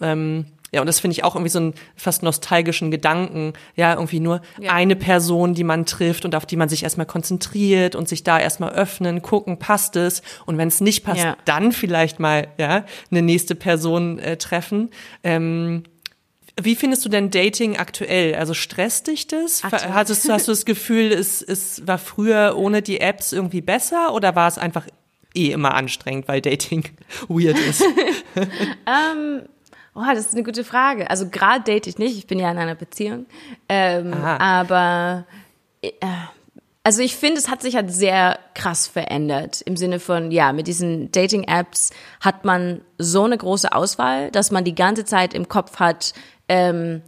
[0.00, 4.18] ähm, ja, und das finde ich auch irgendwie so einen fast nostalgischen Gedanken, ja, irgendwie
[4.18, 4.72] nur Ja.
[4.72, 8.38] eine Person, die man trifft und auf die man sich erstmal konzentriert und sich da
[8.40, 11.36] erstmal öffnen, gucken, passt es und wenn es nicht passt, Ja.
[11.44, 14.90] dann vielleicht mal, ja, eine nächste Person äh, treffen.
[15.22, 15.84] Ähm,
[16.60, 18.34] wie findest du denn Dating aktuell?
[18.34, 19.62] Also stresst dich das?
[19.62, 19.92] Aktuell.
[19.92, 24.34] Hattest, hast du das Gefühl, es, es war früher ohne die Apps irgendwie besser oder
[24.34, 24.86] war es einfach
[25.34, 26.84] eh immer anstrengend, weil Dating
[27.28, 27.82] weird ist?
[29.98, 31.08] Oh, das ist eine gute Frage.
[31.08, 33.24] Also gerade date ich nicht, ich bin ja in einer Beziehung.
[33.66, 35.24] Ähm, aber
[35.80, 35.90] äh,
[36.86, 39.62] also ich finde, es hat sich halt sehr krass verändert.
[39.62, 41.90] Im Sinne von, ja, mit diesen Dating-Apps
[42.20, 46.12] hat man so eine große Auswahl, dass man die ganze Zeit im Kopf hat,
[46.48, 47.02] ähm,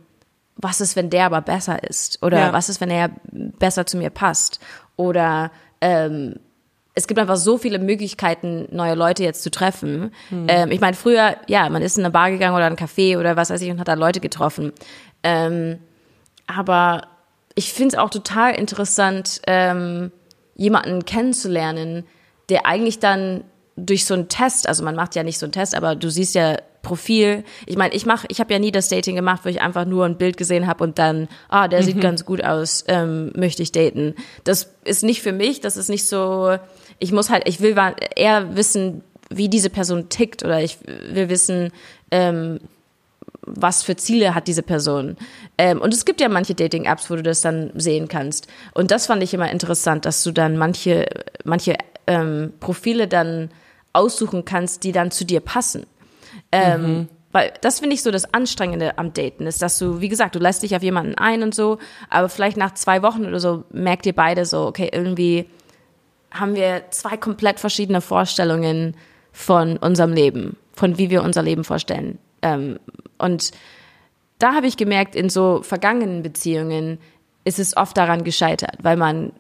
[0.57, 2.23] was ist, wenn der aber besser ist?
[2.23, 2.53] Oder Ja.
[2.53, 4.59] was ist, wenn er besser zu mir passt?
[4.97, 6.35] Oder ähm,
[6.95, 10.11] es gibt einfach so viele Möglichkeiten, neue Leute jetzt zu treffen.
[10.33, 13.37] Ähm, ich meine, früher, ja, man ist in eine Bar gegangen oder ein Café oder
[13.37, 14.73] was weiß ich und hat da Leute getroffen.
[15.23, 15.79] Ähm,
[16.49, 17.03] aber
[17.55, 20.11] ich finde es auch total interessant, ähm,
[20.57, 22.05] jemanden kennenzulernen,
[22.49, 23.45] der eigentlich dann
[23.77, 26.35] durch so einen Test, also man macht ja nicht so einen Test, aber du siehst
[26.35, 26.57] ja
[26.89, 27.45] Profil.
[27.67, 30.07] Ich meine, ich mache, ich habe ja nie das Dating gemacht, wo ich einfach nur
[30.07, 33.73] ein Bild gesehen habe und dann, ah, der sieht ganz gut aus, ähm, möchte ich
[33.73, 34.15] daten.
[34.45, 36.57] Das ist nicht für mich, das ist nicht so.
[36.99, 37.77] Ich muss halt, ich will
[38.17, 41.73] eher wissen, wie diese Person tickt oder ich will wissen,
[42.11, 42.59] ähm,
[43.43, 45.19] was für Ziele hat diese Person.
[45.59, 48.47] Ähm, und es gibt ja manche Dating-Apps, wo du das dann sehen kannst.
[48.73, 51.07] Und das fand ich immer interessant, dass du dann manche,
[51.45, 53.51] manche ähm, Profile dann
[53.93, 55.85] aussuchen kannst, die dann zu dir passen.
[56.53, 60.35] Ähm, Weil das finde ich so das Anstrengende am Daten, ist, dass du, wie gesagt,
[60.35, 63.65] du lässt dich auf jemanden ein und so, aber vielleicht nach zwei Wochen oder so
[63.71, 65.47] merkt ihr beide so, okay, irgendwie
[66.31, 68.97] haben wir zwei komplett verschiedene Vorstellungen
[69.33, 72.19] von unserem Leben, von wie wir unser Leben vorstellen.
[72.43, 72.79] Ähm,
[73.19, 73.51] und
[74.39, 76.99] da habe ich gemerkt, in so vergangenen Beziehungen
[77.45, 79.33] ist es oft daran gescheitert, weil man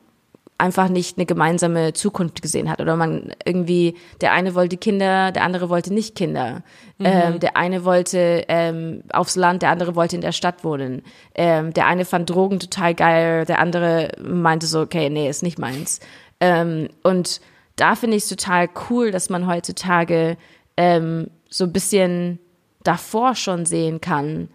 [0.58, 2.80] einfach nicht eine gemeinsame Zukunft gesehen hat.
[2.80, 6.62] Oder man irgendwie der eine wollte Kinder, der andere wollte nicht Kinder,
[6.98, 11.02] ähm, der eine wollte ähm, aufs Land, der andere wollte in der Stadt wohnen,
[11.36, 15.60] ähm, der eine fand Drogen total geil, der andere meinte so okay nee ist nicht
[15.60, 16.00] meins.
[16.40, 17.40] Ähm, und
[17.76, 20.36] da finde ich es total cool, dass man heutzutage
[20.76, 22.40] ähm, so ein bisschen
[22.82, 24.48] davor schon sehen kann,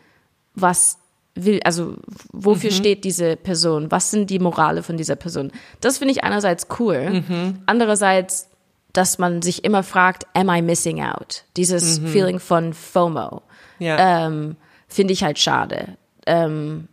[0.53, 0.99] was
[1.35, 1.95] will, also
[2.31, 3.91] wofür steht diese Person?
[3.91, 5.51] Was sind die Morale von dieser Person?
[5.81, 7.23] Das finde ich einerseits cool.
[7.65, 8.49] Andererseits,
[8.93, 11.43] dass man sich immer fragt, am I missing out?
[11.57, 13.41] Dieses Feeling von FOMO
[13.79, 14.25] Ja.
[14.27, 14.55] ähm,
[14.87, 15.97] finde ich halt schade.
[16.27, 16.87] Ähm,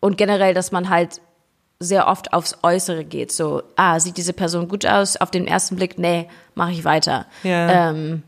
[0.00, 1.20] und generell, dass man halt
[1.80, 3.32] sehr oft aufs Äußere geht.
[3.32, 5.16] So, ah, sieht diese Person gut aus?
[5.16, 7.26] Auf den ersten Blick, nee, mache ich weiter.
[7.42, 7.90] Ja.
[7.90, 8.22] Ähm,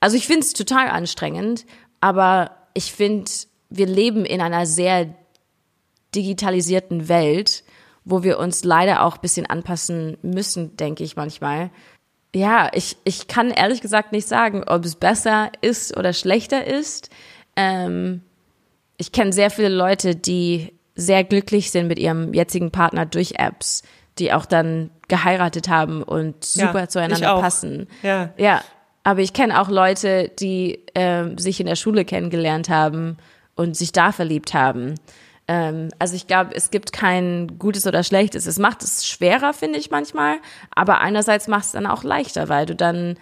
[0.00, 1.64] also ich finde es total anstrengend,
[2.00, 3.30] aber ich finde,
[3.70, 5.14] wir leben in einer sehr
[6.14, 7.62] digitalisierten Welt,
[8.04, 11.70] wo wir uns leider auch ein bisschen anpassen müssen, denke ich manchmal.
[12.34, 17.10] Ja, ich, ich kann ehrlich gesagt nicht sagen, ob es besser ist oder schlechter ist.
[17.56, 18.22] Ähm,
[18.96, 23.82] ich kenne sehr viele Leute, die sehr glücklich sind mit ihrem jetzigen Partner durch Apps,
[24.18, 27.88] die auch dann geheiratet haben und super Ja, zueinander passen.
[28.02, 28.30] Ja.
[28.36, 28.62] Ja,
[29.02, 33.16] aber ich kenne auch Leute, die ähm, sich in der Schule kennengelernt haben
[33.56, 34.94] und sich da verliebt haben.
[35.48, 38.46] Ähm, also ich glaube, es gibt kein Gutes oder Schlechtes.
[38.46, 40.36] Es macht es schwerer, finde ich manchmal,
[40.74, 43.16] aber einerseits macht es dann auch leichter, weil du dann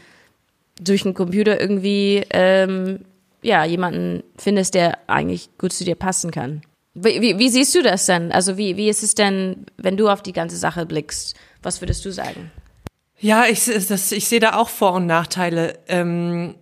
[0.81, 3.05] durch einen Computer irgendwie ähm,
[3.43, 6.63] ja jemanden findest, der eigentlich gut zu dir passen kann.
[6.95, 8.33] Wie, wie, wie siehst du das denn?
[8.33, 11.35] Also wie, wie ist es denn, wenn du auf die ganze Sache blickst?
[11.63, 12.51] Was würdest du sagen?
[13.21, 15.79] Ja, ich, ich sehe da auch Vor- und Nachteile.
[15.89, 16.57] Ähm,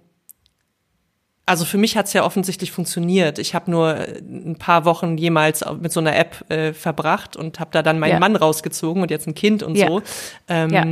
[1.47, 3.39] also für mich hat's ja offensichtlich funktioniert.
[3.39, 7.71] Ich habe nur ein paar Wochen jemals mit so einer App äh, verbracht und habe
[7.73, 8.19] da dann meinen Ja.
[8.19, 9.87] Mann rausgezogen und jetzt ein Kind und Ja.
[9.87, 10.03] so.
[10.49, 10.85] Ähm, Ja.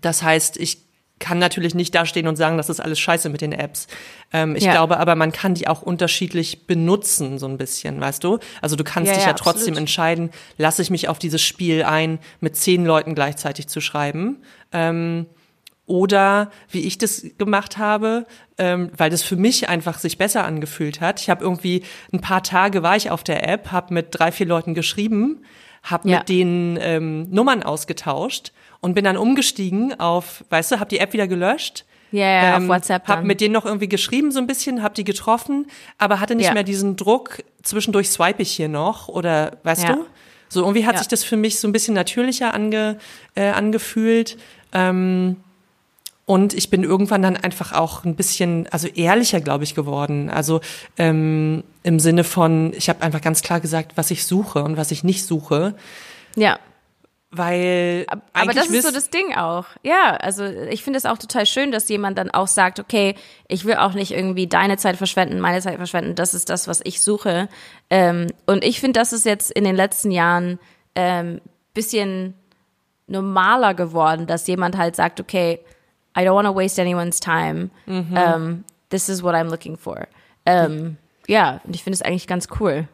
[0.00, 0.78] Das heißt, ich
[1.20, 3.86] kann natürlich nicht dastehen und sagen, das ist alles scheiße mit den Apps.
[4.32, 4.72] Ähm, ich Ja.
[4.72, 8.40] glaube aber, man kann die auch unterschiedlich benutzen, so ein bisschen, weißt du?
[8.60, 11.84] Also du kannst Ja, dich ja, ja, trotzdem entscheiden, lasse ich mich auf dieses Spiel
[11.84, 14.42] ein, mit zehn Leuten gleichzeitig zu schreiben.
[14.72, 15.26] Ähm,
[15.86, 18.26] oder wie ich das gemacht habe,
[18.58, 21.20] ähm, weil das für mich einfach sich besser angefühlt hat.
[21.20, 24.46] Ich habe irgendwie ein paar Tage war ich auf der App, habe mit drei, vier
[24.46, 25.44] Leuten geschrieben,
[25.82, 26.18] habe Ja.
[26.18, 31.12] mit denen ähm, Nummern ausgetauscht und bin dann umgestiegen auf, weißt du, habe die App
[31.12, 31.84] wieder gelöscht.
[32.12, 33.26] Ja, ja, auf WhatsApp Hab dann.
[33.26, 35.66] mit denen noch irgendwie geschrieben so ein bisschen, hab die getroffen,
[35.98, 36.54] aber hatte nicht Ja.
[36.54, 39.92] mehr diesen Druck, zwischendurch swipe ich hier noch oder weißt Ja.
[39.94, 40.06] du?
[40.48, 42.98] So irgendwie hat sich das für mich so ein bisschen natürlicher ange,
[43.34, 44.36] äh, angefühlt.
[44.72, 45.38] Ähm,
[46.26, 50.30] und ich bin irgendwann dann einfach auch ein bisschen, also ehrlicher, glaube ich, geworden.
[50.30, 50.60] Also
[50.96, 54.90] ähm, im Sinne von, ich habe einfach ganz klar gesagt, was ich suche und was
[54.90, 55.74] ich nicht suche,
[56.34, 56.58] Ja.
[57.30, 59.66] weil Aber das ist so das Ding auch.
[59.82, 63.16] Ja, also ich finde es auch total schön, dass jemand dann auch sagt, okay,
[63.48, 66.80] ich will auch nicht irgendwie deine Zeit verschwenden, meine Zeit verschwenden, das ist das, was
[66.84, 67.48] ich suche.
[67.90, 70.58] Ähm, und ich finde, das ist jetzt in den letzten Jahren
[70.94, 71.40] ähm,
[71.74, 72.34] bisschen
[73.08, 75.58] normaler geworden, dass jemand halt sagt, okay,
[76.16, 77.70] I don't want to waste anyone's time.
[77.86, 78.16] Mhm.
[78.16, 80.06] Um, this is what I'm looking for.
[80.46, 80.96] Ähm,
[81.26, 82.86] ja, und ich finde es eigentlich ganz cool.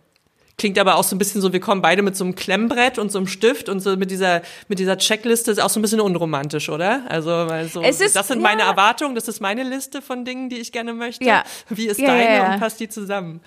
[0.57, 3.11] Klingt aber auch so ein bisschen so, wir kommen beide mit so einem Klemmbrett und
[3.11, 6.01] so einem Stift und so mit dieser, mit dieser Checkliste ist auch so ein bisschen
[6.01, 7.03] unromantisch, oder?
[7.09, 8.69] Also, weil so, Es ist- das sind meine ja.
[8.69, 11.25] Erwartungen, das ist meine Liste von Dingen, die ich gerne möchte.
[11.25, 11.45] Ja.
[11.71, 12.53] Wie ist Ja, deine ja.
[12.55, 13.41] und passt die zusammen?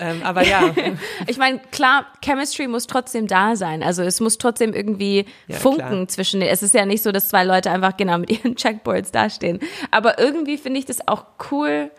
[0.00, 0.74] Ähm, aber ja,
[1.26, 3.82] Ich meine, klar, Chemistry muss trotzdem da sein.
[3.82, 6.08] Also es muss trotzdem irgendwie Ja, funken klar.
[6.08, 6.48] zwischen den.
[6.48, 9.60] Es ist ja nicht so, dass zwei Leute einfach genau mit ihren Checkboards dastehen.
[9.90, 11.90] Aber irgendwie finde ich das auch cool,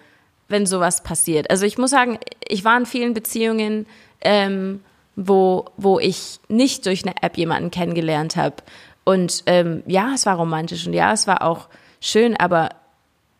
[0.49, 1.49] wenn sowas passiert.
[1.49, 3.85] Also ich muss sagen, ich war in vielen Beziehungen,
[4.21, 4.83] ähm,
[5.15, 8.55] wo, wo ich nicht durch eine App jemanden kennengelernt habe.
[9.03, 12.69] Und ähm, ja, es war romantisch und ja, es war auch schön, aber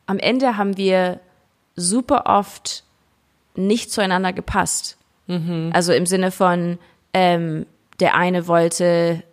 [0.06, 1.20] am Ende haben wir
[1.76, 2.84] super oft
[3.56, 4.98] nicht zueinander gepasst.
[5.72, 6.78] Also im Sinne von,
[7.14, 7.66] ähm,
[8.02, 9.24] der eine wollte,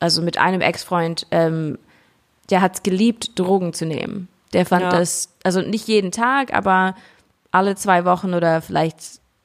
[0.00, 1.78] also mit einem Ex-Freund, ähm,
[2.48, 4.28] der hat es geliebt, Drogen zu nehmen.
[4.54, 4.90] Der fand Ja.
[4.90, 6.94] das, also nicht jeden Tag, aber
[7.50, 8.98] alle zwei Wochen oder vielleicht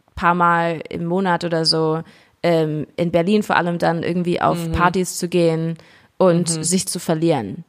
[0.08, 2.02] ein paar Mal im Monat oder so,
[2.44, 5.78] ähm, in Berlin vor allem dann irgendwie auf Partys zu gehen
[6.18, 7.66] und sich zu verlieren.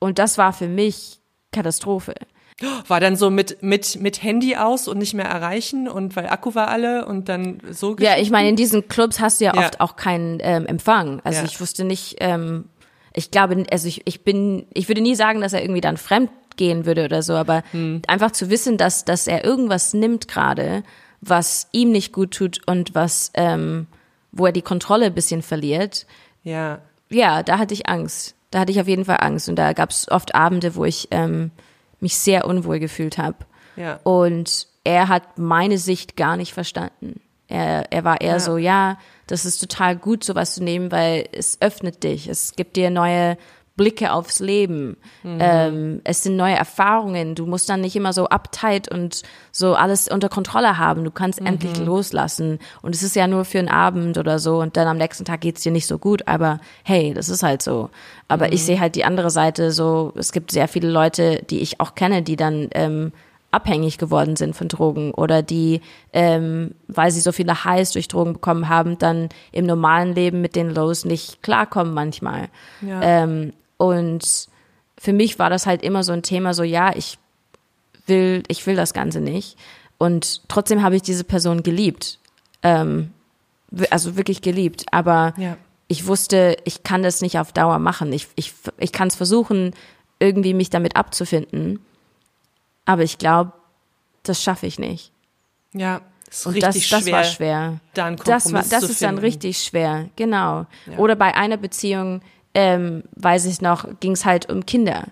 [0.00, 1.20] Und das war für mich
[1.52, 2.14] Katastrophe.
[2.88, 6.54] War dann so mit, mit, mit Handy aus und nicht mehr erreichen und weil Akku
[6.54, 7.96] war alle und dann so.
[7.98, 9.60] Ja, ich meine, in diesen Clubs hast du ja, Ja.
[9.62, 11.20] oft auch keinen ähm, Empfang.
[11.24, 11.44] Also Ja.
[11.46, 12.66] ich wusste nicht, ähm,
[13.14, 16.30] ich glaube, also ich, ich bin, ich würde nie sagen, dass er irgendwie dann fremd
[16.56, 18.02] gehen würde oder so, aber Hm.
[18.06, 20.82] einfach zu wissen, dass, dass er irgendwas nimmt gerade,
[21.22, 23.86] was ihm nicht gut tut und was, ähm,
[24.32, 26.06] wo er die Kontrolle ein bisschen verliert,
[26.42, 28.34] Ja, ja, da hatte ich Angst.
[28.50, 29.48] Da hatte ich auf jeden Fall Angst.
[29.48, 31.50] Und da gab es oft Abende, wo ich ähm,
[32.02, 33.36] mich sehr unwohl gefühlt habe.
[33.76, 34.00] ja.
[34.04, 37.20] Und er hat meine Sicht gar nicht verstanden.
[37.48, 38.40] Er, er war eher Ja.
[38.40, 42.28] so, ja, das ist total gut, sowas zu nehmen, weil es öffnet dich.
[42.28, 43.36] Es gibt dir neue
[43.76, 44.96] Blicke aufs Leben.
[45.22, 45.38] Mhm.
[45.40, 47.34] Ähm, es sind neue Erfahrungen.
[47.34, 51.04] Du musst dann nicht immer so uptight und so alles unter Kontrolle haben.
[51.04, 51.46] Du kannst mhm.
[51.46, 52.58] endlich loslassen.
[52.82, 54.60] Und es ist ja nur für einen Abend oder so.
[54.60, 56.28] Und dann am nächsten Tag geht's dir nicht so gut.
[56.28, 57.90] Aber hey, das ist halt so.
[58.28, 58.52] Aber mhm.
[58.52, 60.12] ich sehe halt die andere Seite so.
[60.16, 63.12] Es gibt sehr viele Leute, die ich auch kenne, die dann ähm,
[63.50, 65.80] abhängig geworden sind von Drogen oder die,
[66.12, 70.54] ähm, weil sie so viele Highs durch Drogen bekommen haben, dann im normalen Leben mit
[70.54, 72.48] den Lows nicht klarkommen manchmal.
[72.80, 73.00] Ja.
[73.02, 74.48] Ähm, und
[74.98, 77.16] für mich war das halt immer so ein Thema, so ja, ich
[78.04, 79.56] will, ich will das Ganze nicht.
[79.96, 82.18] Und trotzdem habe ich diese Person geliebt.
[82.62, 83.10] Ähm,
[83.88, 84.84] also wirklich geliebt.
[84.92, 85.56] Aber ja.
[85.88, 88.12] ich wusste, ich kann das nicht auf Dauer machen.
[88.12, 89.72] Ich, ich, ich kann es versuchen,
[90.18, 91.80] irgendwie mich damit abzufinden.
[92.84, 93.54] Aber ich glaube,
[94.24, 95.10] das schaffe ich nicht.
[95.72, 97.12] Ja, ist und richtig das, das schwer.
[97.14, 97.80] war schwer.
[97.94, 99.16] Da das war, das ist finden.
[99.16, 100.66] dann richtig schwer, genau.
[100.84, 100.98] Ja.
[100.98, 102.20] Oder bei einer Beziehung,
[102.54, 105.08] ähm, weiß ich noch, ging es halt um Kinder.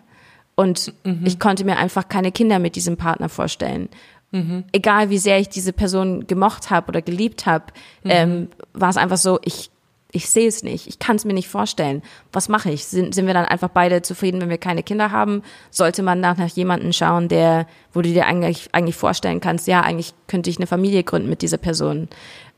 [0.54, 1.22] Und mhm.
[1.24, 3.88] ich konnte mir einfach keine Kinder mit diesem Partner vorstellen.
[4.32, 4.64] Mhm.
[4.72, 7.66] Egal wie sehr ich diese Person gemocht habe oder geliebt habe,
[8.02, 8.10] mhm.
[8.10, 9.70] ähm, war es einfach so, ich
[10.10, 12.02] ich sehe es nicht, ich kann es mir nicht vorstellen.
[12.32, 12.86] Was mache ich?
[12.86, 15.42] Sind, sind wir dann einfach beide zufrieden, wenn wir keine Kinder haben?
[15.70, 19.82] Sollte man nach, nach jemanden schauen, der, wo du dir eigentlich, eigentlich vorstellen kannst, ja,
[19.82, 22.08] eigentlich könnte ich eine Familie gründen mit dieser Person.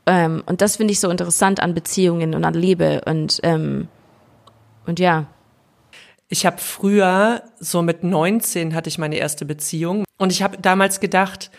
[0.05, 3.89] Ähm, und das finde ich so interessant an Beziehungen und an Liebe und, ähm,
[4.91, 5.27] und ja.
[6.27, 10.99] Ich habe früher, so mit 19 hatte ich meine erste Beziehung und ich habe damals
[10.99, 11.49] gedacht,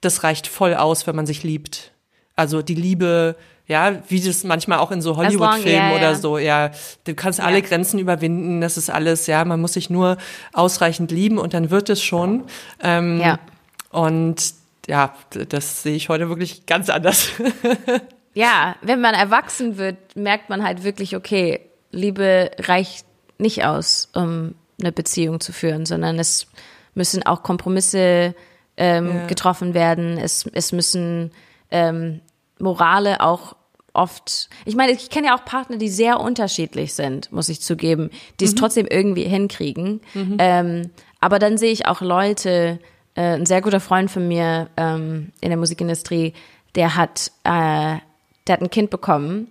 [0.00, 1.90] das reicht voll aus, wenn man sich liebt.
[2.36, 3.34] Also die Liebe
[3.66, 6.14] ja, wie das manchmal auch in so Hollywood-Filmen yeah, oder yeah.
[6.14, 6.70] so, ja,
[7.02, 7.66] du kannst alle yeah.
[7.66, 10.18] Grenzen überwinden, das ist alles, ja, man muss sich nur
[10.52, 12.44] ausreichend lieben und dann wird es schon.
[12.80, 13.40] Ähm, ja.
[13.90, 14.54] Und
[14.86, 15.12] ja,
[15.48, 17.30] das sehe ich heute wirklich ganz anders.
[18.34, 21.65] ja, wenn man erwachsen wird, merkt man halt wirklich, okay,
[21.96, 23.06] Liebe reicht
[23.38, 26.46] nicht aus, um eine Beziehung zu führen, sondern es
[26.94, 28.34] müssen auch Kompromisse
[28.76, 29.26] ähm, ja.
[29.26, 30.18] getroffen werden.
[30.18, 31.32] Es, es müssen
[31.70, 32.20] ähm,
[32.58, 33.56] Morale auch
[33.92, 38.10] oft, ich meine, ich kenne ja auch Partner, die sehr unterschiedlich sind, muss ich zugeben,
[38.40, 38.56] die es mhm.
[38.56, 40.00] trotzdem irgendwie hinkriegen.
[40.14, 40.36] Mhm.
[40.38, 42.78] Ähm, aber dann sehe ich auch Leute,
[43.14, 46.34] äh, ein sehr guter Freund von mir ähm, in der Musikindustrie,
[46.74, 47.98] der hat, äh,
[48.46, 49.48] der hat ein Kind bekommen,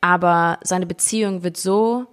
[0.00, 2.06] aber seine Beziehung wird so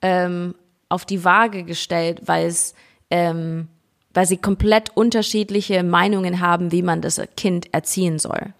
[0.00, 0.54] ähm,
[0.88, 2.74] auf die Waage gestellt, weil es
[3.10, 3.68] ähm,
[4.14, 8.52] weil sie komplett unterschiedliche Meinungen haben, wie man das Kind erziehen soll.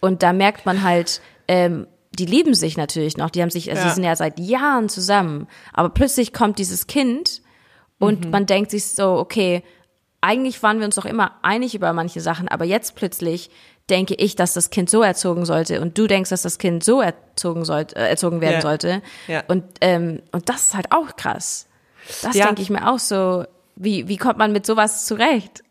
[0.00, 3.82] Und da merkt man halt, ähm, die lieben sich natürlich noch, die haben sich, also
[3.82, 3.88] ja.
[3.88, 7.42] sie sind ja seit Jahren zusammen, aber plötzlich kommt dieses Kind
[7.98, 8.30] und mhm.
[8.30, 9.62] man denkt sich so, okay,
[10.20, 13.50] eigentlich waren wir uns doch immer einig über manche Sachen, aber jetzt plötzlich
[13.90, 17.00] denke ich, dass das Kind so erzogen sollte und du denkst, dass das Kind so
[17.00, 18.60] erzogen sollte, äh, erzogen werden ja.
[18.60, 19.02] sollte.
[19.28, 19.44] Ja.
[19.48, 21.66] Und ähm, und das ist halt auch krass.
[22.22, 22.46] Das ja.
[22.46, 23.44] denke ich mir auch so.
[23.78, 25.62] Wie wie kommt man mit sowas zurecht?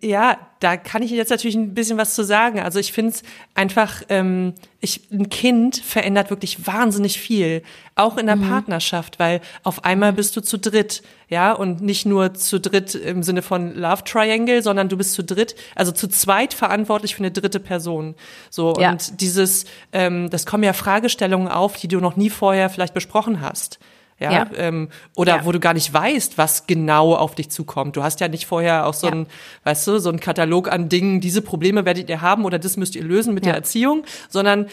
[0.00, 2.60] Ja, da kann ich jetzt natürlich ein bisschen was zu sagen.
[2.60, 3.22] Also ich finde es
[3.54, 7.62] einfach, ähm, ich, ein Kind verändert wirklich wahnsinnig viel,
[7.96, 8.48] auch in der mhm.
[8.48, 13.22] Partnerschaft, weil auf einmal bist du zu dritt, ja, und nicht nur zu dritt im
[13.22, 17.32] Sinne von Love Triangle, sondern du bist zu dritt, also zu zweit verantwortlich für eine
[17.32, 18.14] dritte Person.
[18.50, 18.90] So ja.
[18.90, 23.40] und dieses, ähm, das kommen ja Fragestellungen auf, die du noch nie vorher vielleicht besprochen
[23.40, 23.78] hast.
[24.20, 24.46] Ja, ja.
[24.56, 25.44] Ähm, oder ja.
[25.44, 27.96] wo du gar nicht weißt, was genau auf dich zukommt.
[27.96, 29.12] Du hast ja nicht vorher auch so ja.
[29.12, 29.26] ein,
[29.64, 32.96] weißt du, so ein Katalog an Dingen, diese Probleme werdet ihr haben oder das müsst
[32.96, 34.66] ihr lösen mit der Erziehung, sondern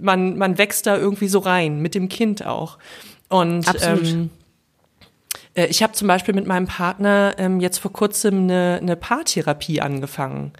[0.00, 2.78] man, man wächst da irgendwie so rein, mit dem Kind auch.
[3.28, 4.06] Und Absolut.
[4.06, 4.30] Ähm,
[5.54, 9.80] äh, ich habe zum Beispiel mit meinem Partner ähm, jetzt vor kurzem eine, eine Paartherapie
[9.80, 10.52] angefangen.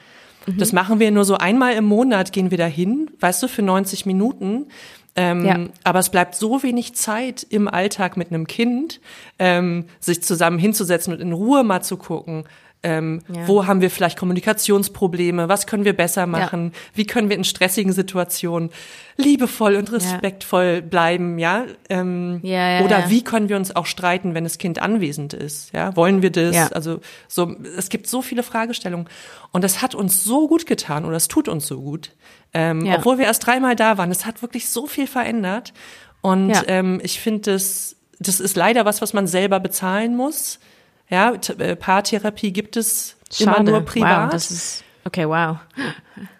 [0.47, 0.59] Mhm.
[0.59, 3.63] Das machen wir nur so einmal im Monat, gehen wir da hin, weißt du, für
[3.63, 4.67] 90 Minuten.
[5.15, 5.59] Ähm, ja.
[5.85, 9.01] Aber es bleibt so wenig Zeit im Alltag mit einem Kind,
[9.39, 12.45] ähm, sich zusammen hinzusetzen und in Ruhe mal zu gucken,
[12.85, 13.47] ähm, ja.
[13.47, 15.49] Wo haben wir vielleicht Kommunikationsprobleme?
[15.49, 16.73] Was können wir besser machen?
[16.73, 16.81] Ja.
[16.95, 18.71] Wie können wir in stressigen Situationen
[19.17, 20.81] liebevoll und respektvoll ja.
[20.81, 21.39] bleiben?
[21.39, 25.73] Ja, ähm, oder wie können wir uns auch streiten, wenn das Kind anwesend ist?
[25.73, 26.73] Ja, wollen wir das?
[26.73, 29.09] Also so, es gibt so viele Fragestellungen
[29.53, 32.11] und das hat uns so gut getan oder es tut uns so gut,
[32.53, 34.11] ähm, obwohl wir erst dreimal da waren.
[34.11, 35.73] Es hat wirklich so viel verändert
[36.21, 40.59] und ähm, ich finde das, das ist leider was, was man selber bezahlen muss.
[41.13, 43.61] Ja, äh, Paartherapie gibt es Schade.
[43.61, 44.25] immer nur privat.
[44.25, 45.59] Wow, das ist, okay, wow.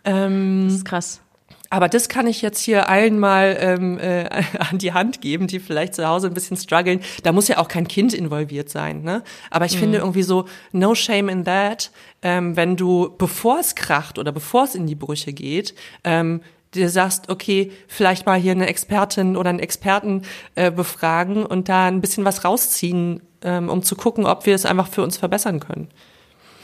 [0.03, 1.21] Ähm, das ist krass.
[1.69, 4.29] Aber das kann ich jetzt hier allen mal ähm, äh,
[4.71, 7.01] an die Hand geben, die vielleicht zu Hause ein bisschen strugglen.
[7.23, 9.03] Da muss ja auch kein Kind involviert sein.
[9.03, 9.23] Ne?
[9.51, 9.81] Aber ich mhm.
[9.81, 11.91] finde irgendwie so, no shame in that,
[12.23, 16.41] ähm, wenn du, bevor es kracht oder bevor es in die Brüche geht, ähm,
[16.75, 20.23] dir sagst, okay, vielleicht mal hier eine Expertin oder einen Experten
[20.55, 24.67] äh, befragen und da ein bisschen was rausziehen, ähm, um zu gucken, ob wir es
[24.67, 25.89] einfach für uns verbessern können.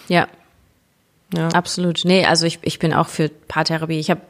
[0.09, 0.29] Ja.
[1.35, 1.49] Ja.
[1.49, 2.03] Absolut.
[2.05, 3.99] Nee, also ich, ich bin auch für Paartherapie.
[3.99, 4.23] Ich habe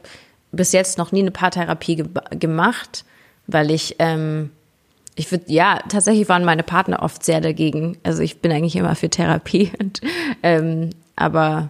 [0.51, 3.05] bis jetzt noch nie eine Paartherapie ge gemacht,
[3.47, 4.51] weil ich, ähm,
[5.15, 7.97] ich würde, ja, tatsächlich waren meine Partner oft sehr dagegen.
[8.03, 9.71] Also ich bin eigentlich immer für Therapie.
[9.79, 10.01] Und,
[10.43, 11.69] ähm, aber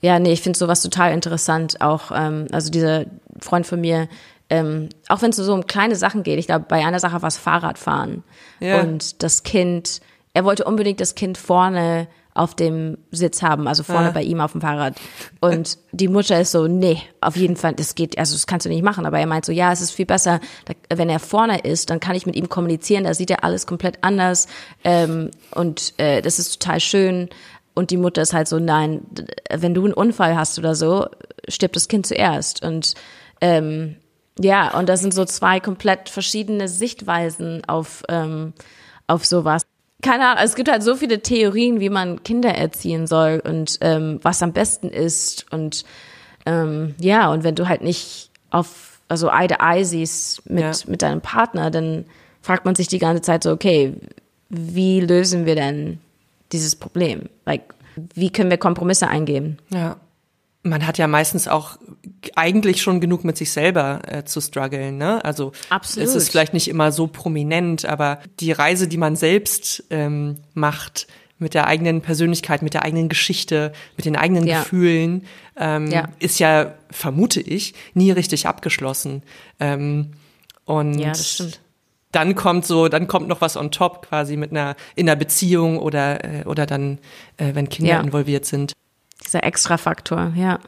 [0.00, 1.80] ja, nee, ich finde sowas total interessant.
[1.80, 3.06] Auch, ähm, also dieser
[3.40, 4.08] Freund von mir,
[4.50, 7.28] ähm, auch wenn es so um kleine Sachen geht, ich glaube, bei einer Sache war
[7.28, 8.22] es Fahrradfahren.
[8.60, 8.80] Ja.
[8.80, 10.00] Und das Kind,
[10.32, 14.12] er wollte unbedingt das Kind vorne auf dem Sitz haben, also vorne ja.
[14.12, 14.96] bei ihm auf dem Fahrrad.
[15.40, 18.70] Und die Mutter ist so, nee, auf jeden Fall, das geht, also das kannst du
[18.70, 19.06] nicht machen.
[19.06, 20.40] Aber er meint so, ja, es ist viel besser,
[20.92, 23.98] wenn er vorne ist, dann kann ich mit ihm kommunizieren, da sieht er alles komplett
[24.02, 24.48] anders.
[24.82, 27.28] Ähm, und äh, das ist total schön.
[27.74, 29.02] Und die Mutter ist halt so, nein,
[29.52, 31.06] wenn du einen Unfall hast oder so,
[31.48, 32.64] stirbt das Kind zuerst.
[32.64, 32.94] Und
[33.40, 33.96] ähm,
[34.38, 38.52] ja, und das sind so zwei komplett verschiedene Sichtweisen auf, ähm,
[39.06, 39.62] auf sowas
[40.04, 44.20] keine Ahnung, es gibt halt so viele Theorien, wie man Kinder erziehen soll und ähm,
[44.20, 45.46] was am besten ist.
[45.50, 45.84] Und
[46.44, 50.72] ähm, ja, und wenn du halt nicht auf, also Eye to Eye siehst mit, ja.
[50.86, 52.04] mit deinem Partner, dann
[52.42, 53.94] fragt man sich die ganze Zeit so, okay,
[54.50, 55.98] wie lösen wir denn
[56.52, 57.30] dieses Problem?
[57.46, 57.62] Like,
[58.14, 59.58] wie können wir Kompromisse eingehen?
[59.70, 59.96] Ja
[60.64, 61.76] man hat ja meistens auch
[62.34, 65.24] eigentlich schon genug mit sich selber äh, zu strugglen, ne?
[65.24, 66.08] Also Absolut.
[66.08, 71.06] es ist vielleicht nicht immer so prominent, aber die Reise, die man selbst ähm, macht,
[71.38, 74.60] mit der eigenen Persönlichkeit, mit der eigenen Geschichte, mit den eigenen ja.
[74.60, 75.26] Gefühlen,
[75.58, 76.08] ähm, ja.
[76.18, 79.22] ist ja, vermute ich, nie richtig abgeschlossen.
[79.60, 80.12] Ähm,
[80.64, 81.60] und ja, das stimmt.
[82.12, 85.78] Dann kommt so, dann kommt noch was on top quasi mit einer in einer Beziehung
[85.78, 86.98] oder äh, oder dann,
[87.36, 88.00] äh, wenn Kinder ja.
[88.00, 88.72] involviert sind.
[89.34, 90.60] Dieser Extrafaktor, ja.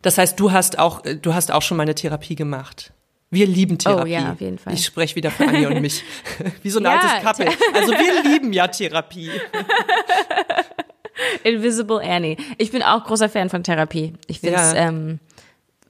[0.00, 2.94] Das heißt, du hast auch, du hast auch schon mal eine Therapie gemacht.
[3.28, 4.02] Wir lieben Therapie.
[4.02, 4.72] Oh ja, auf jeden Fall.
[4.72, 6.02] Ich spreche wieder für Anja und mich.
[6.62, 7.46] Wie so ein ja, altes Couple.
[7.74, 9.30] Also wir lieben ja Therapie.
[11.44, 12.38] Invisible Annie.
[12.56, 14.14] Ich bin auch großer Fan von Therapie.
[14.28, 14.88] Ich finde es ja.
[14.88, 15.18] ähm,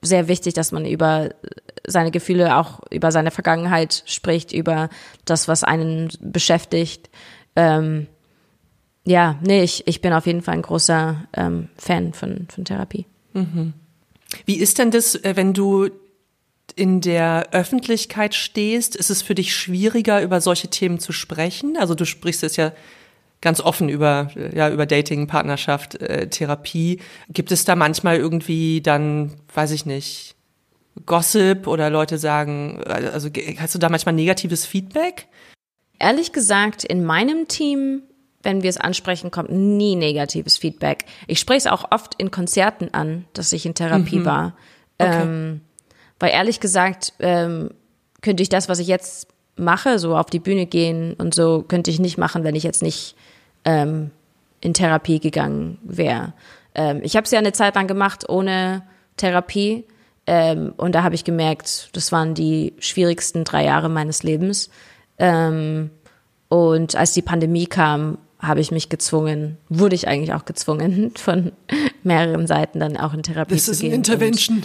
[0.03, 1.31] sehr wichtig, dass man über
[1.87, 4.89] seine Gefühle, auch über seine Vergangenheit spricht, über
[5.27, 7.09] das, was einen beschäftigt.
[7.55, 8.09] Ähm,
[9.07, 13.07] ja, nee, ich, ich bin auf jeden Fall ein großer ähm, Fan von, von Therapie.
[13.35, 13.73] Mhm.
[14.45, 15.89] Wie ist denn das, äh, wenn du
[16.75, 18.97] in der Öffentlichkeit stehst?
[18.97, 21.77] Ist es für dich schwieriger, über solche Themen zu sprechen?
[21.79, 22.73] Also du sprichst es ja
[23.41, 27.01] ganz offen über, äh, ja, über Dating, Partnerschaft, äh, Therapie.
[27.29, 30.35] Gibt es da manchmal irgendwie dann, weiß ich nicht,
[31.05, 33.29] Gossip oder Leute sagen, also
[33.59, 35.29] hast du da manchmal negatives Feedback?
[36.01, 38.03] Ehrlich gesagt, in meinem Team
[38.47, 41.05] wenn wir es ansprechen, kommt nie negatives Feedback.
[41.27, 44.25] Ich spreche es auch oft in Konzerten an, dass ich in Therapie mhm.
[44.25, 44.57] war.
[44.99, 45.23] Okay.
[45.23, 45.61] Ähm,
[46.21, 47.71] weil ehrlich gesagt, ähm,
[48.23, 49.27] könnte ich das, was ich jetzt
[49.57, 52.83] mache, so auf die Bühne gehen und so, könnte ich nicht machen, wenn ich jetzt
[52.83, 53.17] nicht
[53.65, 54.13] ähm,
[54.61, 56.33] in Therapie gegangen wäre.
[56.77, 58.83] Ähm, ich habe es ja eine Zeit lang gemacht ohne
[59.17, 59.85] Therapie.
[60.29, 64.71] Ähm, und da habe ich gemerkt, das waren die schwierigsten drei Jahre meines Lebens.
[65.19, 65.91] Ähm,
[66.49, 71.53] und als die Pandemie kam, habe ich mich gezwungen, wurde ich eigentlich auch gezwungen, von
[72.03, 73.73] mehreren Seiten dann auch in Therapie das zu gehen.
[73.73, 74.63] Das ist eine Intervention.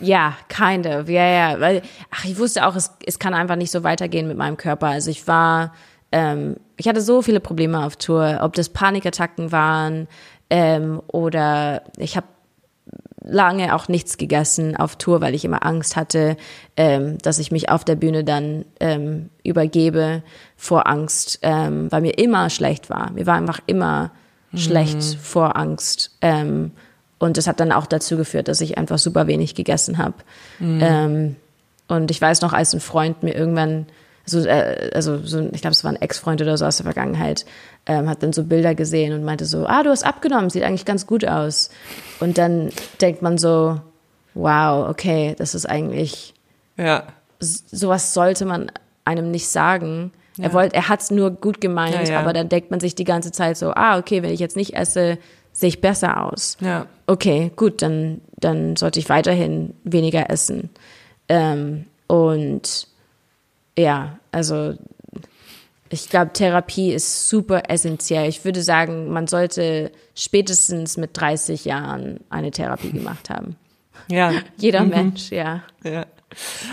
[0.00, 3.70] ja, kind of, ja, ja, weil, ach, ich wusste auch, es, es kann einfach nicht
[3.70, 4.88] so weitergehen mit meinem Körper.
[4.88, 5.74] Also ich war,
[6.12, 10.08] ähm, ich hatte so viele Probleme auf Tour, ob das Panikattacken waren
[10.50, 12.26] ähm, oder ich habe
[13.24, 16.36] lange auch nichts gegessen auf Tour, weil ich immer Angst hatte,
[16.76, 20.22] ähm, dass ich mich auf der Bühne dann ähm, übergebe
[20.56, 23.10] vor Angst, ähm, weil mir immer schlecht war.
[23.12, 24.12] Mir war einfach immer
[24.52, 24.58] mhm.
[24.58, 26.16] schlecht vor Angst.
[26.20, 26.72] Ähm,
[27.18, 30.16] und das hat dann auch dazu geführt, dass ich einfach super wenig gegessen habe.
[30.58, 30.80] Mhm.
[30.82, 31.36] Ähm,
[31.88, 33.86] und ich weiß noch, als ein Freund mir irgendwann
[34.26, 37.44] so, äh, also so, ich glaube, es war ein Ex-Freund oder so aus der Vergangenheit,
[37.86, 40.84] ähm, hat dann so Bilder gesehen und meinte so, ah, du hast abgenommen, sieht eigentlich
[40.84, 41.70] ganz gut aus.
[42.20, 42.70] Und dann
[43.00, 43.80] denkt man so,
[44.34, 46.34] wow, okay, das ist eigentlich,
[46.76, 47.04] ja.
[47.38, 48.70] sowas sollte man
[49.04, 50.12] einem nicht sagen.
[50.36, 50.44] Ja.
[50.44, 52.20] Er wollte, er hat's nur gut gemeint, ja, ja.
[52.20, 54.74] aber dann denkt man sich die ganze Zeit so, ah, okay, wenn ich jetzt nicht
[54.74, 55.18] esse,
[55.52, 56.56] sehe ich besser aus.
[56.60, 56.86] Ja.
[57.06, 60.70] Okay, gut, dann, dann sollte ich weiterhin weniger essen.
[61.28, 62.88] Ähm, und
[63.78, 64.74] ja, also
[65.90, 68.28] ich glaube, Therapie ist super essentiell.
[68.28, 73.56] Ich würde sagen, man sollte spätestens mit 30 Jahren eine Therapie gemacht haben.
[74.08, 74.32] Ja.
[74.56, 74.90] Jeder mhm.
[74.90, 75.62] Mensch, ja.
[75.82, 76.06] ja.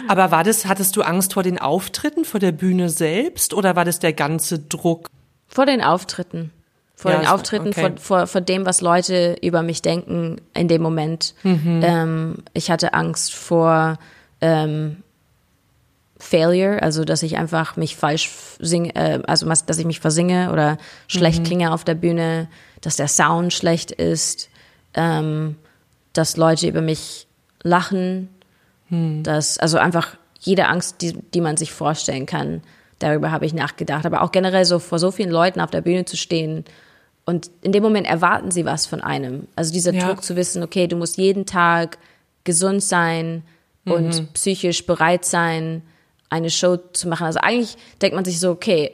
[0.07, 3.85] Aber war das, hattest du Angst vor den Auftritten, vor der Bühne selbst oder war
[3.85, 5.07] das der ganze Druck?
[5.47, 6.51] Vor den Auftritten.
[6.95, 7.81] vor Ja, den Auftritten, okay.
[7.81, 11.35] vor, vor, vor dem, was Leute über mich denken in dem Moment.
[11.43, 11.81] Mhm.
[11.83, 13.99] Ähm, ich hatte Angst vor
[14.39, 15.03] ähm,
[16.21, 20.77] Failure, also dass ich einfach mich falsch singe, äh, also dass ich mich versinge oder
[21.07, 22.47] schlecht klinge auf der Bühne,
[22.81, 24.49] dass der Sound schlecht ist,
[24.93, 25.55] ähm,
[26.13, 27.27] dass Leute über mich
[27.63, 28.29] lachen,
[29.23, 32.61] dass also einfach jede Angst, die, die man sich vorstellen kann,
[32.99, 34.05] darüber habe ich nachgedacht.
[34.05, 36.65] Aber auch generell so vor so vielen Leuten auf der Bühne zu stehen
[37.23, 39.47] und in dem Moment erwarten sie was von einem.
[39.55, 40.07] Also dieser Ja.
[40.07, 41.97] Druck zu wissen, okay, du musst jeden Tag
[42.43, 43.43] gesund sein
[43.85, 45.81] und psychisch bereit sein,
[46.31, 47.25] eine Show zu machen.
[47.27, 48.93] Also eigentlich denkt man sich so, okay,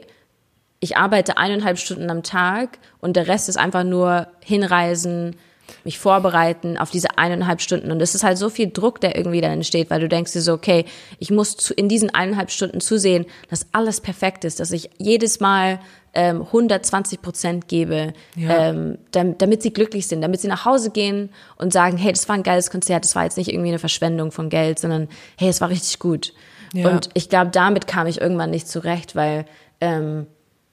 [0.80, 5.36] ich arbeite eineinhalb Stunden am Tag und der Rest ist einfach nur hinreisen,
[5.84, 7.90] mich vorbereiten auf diese eineinhalb Stunden.
[7.90, 10.40] Und es ist halt so viel Druck, der irgendwie dann entsteht, weil du denkst dir
[10.40, 10.84] so, okay,
[11.18, 15.40] ich muss zu, in diesen eineinhalb Stunden zusehen, dass alles perfekt ist, dass ich jedes
[15.40, 15.80] Mal
[16.14, 18.70] ähm, 120 Prozent gebe, Ja.
[18.70, 22.28] ähm, damit, damit sie glücklich sind, damit sie nach Hause gehen und sagen, hey, das
[22.28, 25.48] war ein geiles Konzert, das war jetzt nicht irgendwie eine Verschwendung von Geld, sondern hey,
[25.50, 26.32] es war richtig gut.
[26.72, 26.88] Ja.
[26.88, 29.46] Und ich glaube, damit kam ich irgendwann nicht zurecht, weil,
[29.80, 30.26] ähm,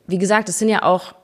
[0.08, 1.16] wie gesagt, es sind ja auch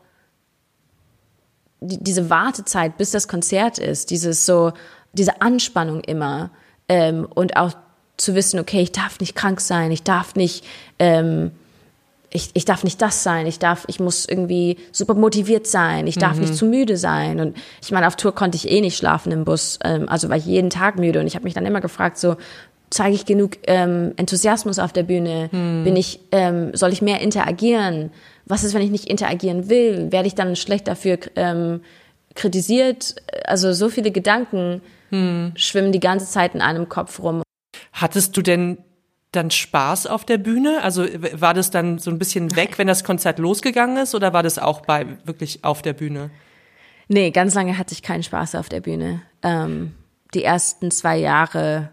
[1.81, 4.71] die, diese Wartezeit, bis das Konzert ist, dieses so,
[5.13, 6.51] diese Anspannung immer
[6.87, 7.71] ähm, und auch
[8.17, 10.63] zu wissen, okay, ich darf nicht krank sein, ich darf nicht,
[10.99, 11.51] ähm,
[12.29, 16.17] ich, ich darf nicht das sein, ich darf, ich muss irgendwie super motiviert sein, ich
[16.17, 17.41] darf nicht zu müde sein.
[17.41, 20.37] Und ich meine, auf Tour konnte ich eh nicht schlafen im Bus, ähm, also war
[20.37, 22.37] ich jeden Tag müde und ich habe mich dann immer gefragt, so,
[22.91, 25.49] zeige ich genug ähm, Enthusiasmus auf der Bühne?
[25.51, 28.11] Bin ich, ähm, soll ich mehr interagieren?
[28.45, 30.11] Was ist, wenn ich nicht interagieren will?
[30.11, 31.81] Werde ich dann schlecht dafür ähm,
[32.35, 33.15] kritisiert?
[33.45, 34.81] Also so viele Gedanken
[35.55, 37.43] schwimmen die ganze Zeit in einem Kopf rum.
[37.91, 38.77] Hattest du denn
[39.31, 40.81] dann Spaß auf der Bühne?
[40.83, 44.43] Also war das dann so ein bisschen weg, wenn das Konzert losgegangen ist, oder war
[44.43, 46.29] das auch bei wirklich auf der Bühne?
[47.07, 49.21] Nee, ganz lange hatte ich keinen Spaß auf der Bühne.
[49.43, 49.93] Ähm,
[50.33, 51.91] die ersten zwei Jahre,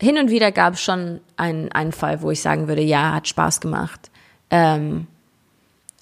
[0.00, 3.28] hin und wieder gab es schon einen, einen Fall, wo ich sagen würde, ja, hat
[3.28, 4.10] Spaß gemacht.
[4.50, 5.06] Ähm,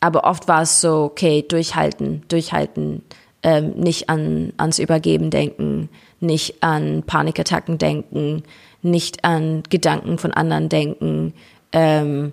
[0.00, 3.02] aber oft war es so, okay, durchhalten, durchhalten,
[3.42, 5.88] ähm, nicht an, ans Übergeben denken,
[6.20, 8.42] nicht an Panikattacken denken,
[8.82, 11.34] nicht an Gedanken von anderen denken.
[11.72, 12.32] Ähm,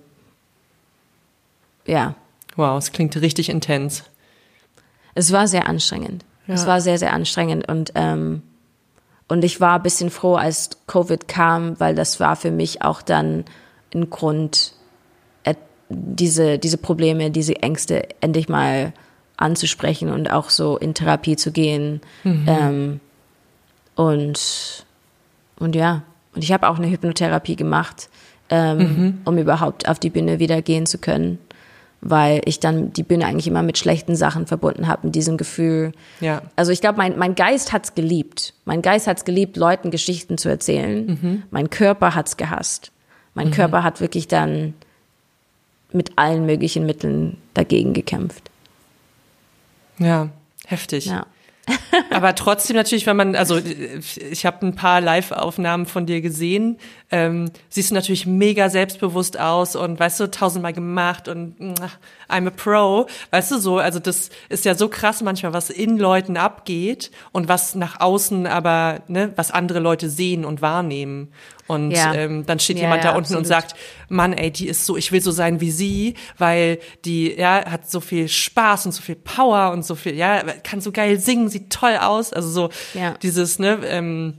[1.85, 2.15] ja,
[2.55, 4.03] Wow, es klingt richtig intens.
[5.15, 6.25] es war sehr anstrengend.
[6.45, 8.41] Es war sehr, sehr anstrengend und, ähm,
[9.29, 13.01] und ich war ein bisschen froh, als Covid kam, weil das war für mich auch
[13.01, 13.45] dann
[13.93, 14.73] ein Grund,
[15.43, 15.55] äh,
[15.87, 18.91] diese, diese Probleme, diese Ängste endlich mal
[19.37, 22.01] anzusprechen und auch so in Therapie zu gehen.
[22.47, 22.99] Ähm,
[23.95, 24.85] und,
[25.59, 26.01] und ja,
[26.33, 28.09] und ich habe auch eine Hypnotherapie gemacht,
[28.49, 31.37] ähm, um überhaupt auf die Bühne wieder gehen zu können,
[32.01, 35.91] weil ich dann die Bühne eigentlich immer mit schlechten Sachen verbunden habe, mit diesem Gefühl.
[36.21, 36.41] Ja.
[36.55, 38.53] Also ich glaube, mein, mein Geist hat's geliebt.
[38.65, 41.43] Mein Geist hat's geliebt, Leuten Geschichten zu erzählen.
[41.51, 42.91] Mein Körper hat's gehasst.
[43.33, 44.73] Mein Körper hat wirklich dann
[45.91, 48.49] mit allen möglichen Mitteln dagegen gekämpft.
[49.97, 50.29] Ja,
[50.65, 51.05] heftig.
[51.05, 51.25] Ja.
[52.11, 56.77] Aber trotzdem natürlich, wenn man, also ich habe ein paar Live-Aufnahmen von dir gesehen,
[57.11, 61.73] ähm, siehst du natürlich mega selbstbewusst aus und weißt du, tausendmal gemacht und mm,
[62.29, 65.97] I'm a Pro, weißt du so, also das ist ja so krass manchmal, was in
[65.97, 71.31] Leuten abgeht und was nach außen aber, ne, was andere Leute sehen und wahrnehmen.
[71.69, 72.13] Und Ja.
[72.15, 73.47] ähm, dann steht Ja, jemand da unten und absolut.
[73.47, 73.75] sagt,
[74.09, 77.89] Mann, ey, die ist so, ich will so sein wie sie, weil die, ja, hat
[77.89, 81.47] so viel Spaß und so viel Power und so viel, ja, kann so geil singen,
[81.47, 82.33] sieht toll aus.
[82.33, 83.13] Also so Ja.
[83.21, 84.33] dieses, ne, ähm,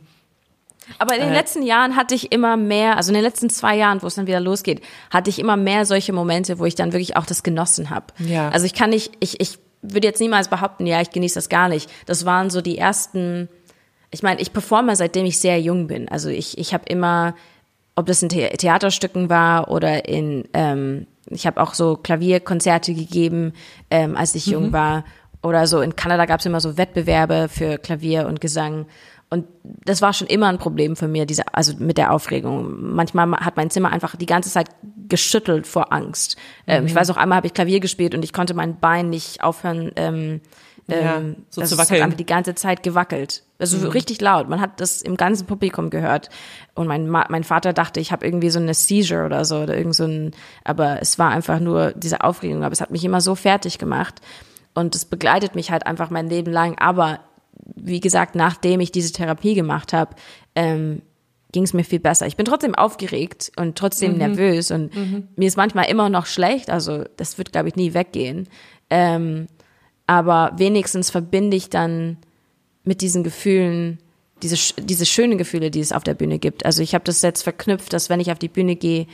[0.98, 1.34] Aber in den Äh.
[1.34, 4.26] letzten Jahren hatte ich immer mehr, also in den letzten zwei Jahren, wo es dann
[4.26, 4.80] wieder losgeht,
[5.12, 8.06] hatte ich immer mehr solche Momente, wo ich dann wirklich auch das genossen habe.
[8.18, 8.48] Ja.
[8.48, 11.68] Also ich kann nicht, ich, ich würde jetzt niemals behaupten, ja, ich genieße das gar
[11.68, 11.88] nicht.
[12.06, 13.48] Das waren so die ersten,
[14.10, 16.08] ich meine, ich performe seitdem ich sehr jung bin.
[16.08, 17.34] Also ich, ich habe immer,
[17.94, 23.52] ob das in The Theaterstücken war oder in, ähm, ich habe auch so Klavierkonzerte gegeben,
[23.90, 25.04] ähm, als ich jung war.
[25.42, 28.86] Oder so in Kanada gab es immer so Wettbewerbe für Klavier und Gesang.
[29.32, 32.94] Und das war schon immer ein Problem für mir, diese, also mit der Aufregung.
[32.94, 34.66] Manchmal hat mein Zimmer einfach die ganze Zeit
[35.08, 36.36] geschüttelt vor Angst.
[36.66, 39.44] Ähm, ich weiß auch einmal habe ich Klavier gespielt und ich konnte mein Bein nicht
[39.44, 40.40] aufhören, ähm,
[40.90, 42.02] Ja, ähm, so das zu hat wackeln.
[42.02, 43.42] einfach die ganze Zeit gewackelt.
[43.58, 44.48] Also richtig laut.
[44.48, 46.30] Man hat das im ganzen Publikum gehört.
[46.74, 49.76] Und mein, Ma mein Vater dachte, ich habe irgendwie so eine Seizure oder so oder
[49.76, 50.32] irgend so ein,
[50.64, 52.64] aber es war einfach nur diese Aufregung.
[52.64, 54.20] Aber es hat mich immer so fertig gemacht.
[54.74, 56.78] Und es begleitet mich halt einfach mein Leben lang.
[56.78, 57.20] Aber
[57.76, 60.14] wie gesagt, nachdem ich diese Therapie gemacht habe,
[60.54, 61.02] ähm,
[61.52, 62.26] ging es mir viel besser.
[62.26, 64.92] Ich bin trotzdem aufgeregt und trotzdem nervös und
[65.36, 66.70] mir ist manchmal immer noch schlecht.
[66.70, 68.48] Also das wird, glaube ich, nie weggehen.
[68.88, 69.46] Ähm,
[70.10, 72.16] aber wenigstens verbinde ich dann
[72.82, 74.00] mit diesen Gefühlen,
[74.42, 76.66] diese, diese schönen Gefühle, die es auf der Bühne gibt.
[76.66, 79.06] Also ich habe das jetzt verknüpft, dass wenn ich auf die Bühne gehe,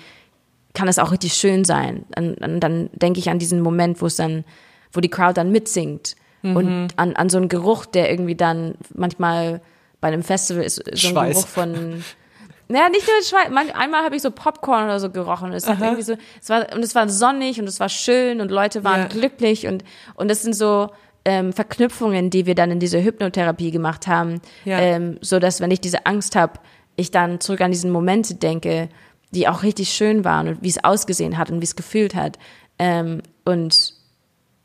[0.72, 2.06] kann es auch richtig schön sein.
[2.16, 4.46] Und, und dann denke ich an diesen Moment, wo es dann,
[4.90, 6.56] wo die Crowd dann mitsingt mhm.
[6.56, 9.60] und an, an so einen Geruch, der irgendwie dann manchmal
[10.00, 11.34] bei einem Festival ist so ein Schweiß.
[11.34, 12.04] Geruch von
[12.68, 13.50] naja, nicht nur Schweiß.
[13.50, 15.52] Man, einmal habe ich so Popcorn oder so gerochen.
[15.52, 18.50] Es hat irgendwie so, es war und es war sonnig und es war schön und
[18.50, 19.06] Leute waren ja.
[19.06, 20.90] glücklich und und es sind so
[21.24, 24.78] ähm, Verknüpfungen, die wir dann in dieser Hypnotherapie gemacht haben, ja.
[24.78, 26.54] ähm, so dass wenn ich diese Angst habe,
[26.96, 28.88] ich dann zurück an diesen Momente denke,
[29.32, 32.38] die auch richtig schön waren und wie es ausgesehen hat und wie es gefühlt hat.
[32.78, 33.94] Ähm, und,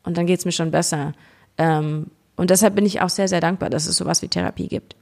[0.04, 1.12] und dann geht's mir schon besser.
[1.58, 4.96] Ähm, und deshalb bin ich auch sehr, sehr dankbar, dass es sowas wie Therapie gibt.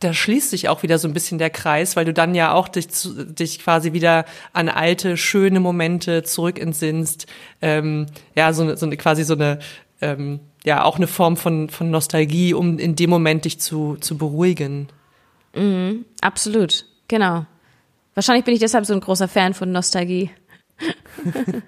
[0.00, 2.68] Da schließt sich auch wieder so ein bisschen der Kreis, weil du dann ja auch
[2.68, 7.26] dich, dich quasi wieder an alte, schöne Momente zurückentsinnst.
[7.62, 9.60] Ähm, ja, so, so eine, quasi so eine,
[10.00, 14.18] ähm, ja, auch eine Form von, von Nostalgie, um in dem Moment dich zu, zu
[14.18, 14.88] beruhigen.
[15.54, 17.46] Mhm, absolut, genau.
[18.14, 20.30] Wahrscheinlich bin ich deshalb so ein großer Fan von Nostalgie.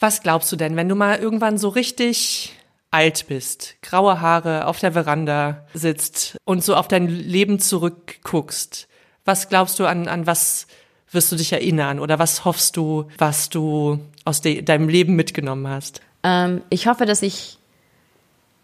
[0.00, 2.54] Was glaubst du denn, wenn du mal irgendwann so richtig
[2.90, 8.88] alt bist, graue Haare auf der Veranda sitzt und so auf dein Leben zurückguckst?
[9.24, 10.66] Was glaubst du an, an was
[11.10, 15.68] wirst du dich erinnern oder was hoffst du, was du aus de deinem Leben mitgenommen
[15.68, 16.00] hast?
[16.22, 17.58] Ähm, ich hoffe, dass ich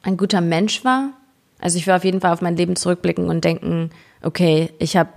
[0.02, 1.10] ein guter Mensch war.
[1.58, 3.90] Also ich will auf jeden Fall auf mein Leben zurückblicken und denken,
[4.22, 5.12] okay, ich habe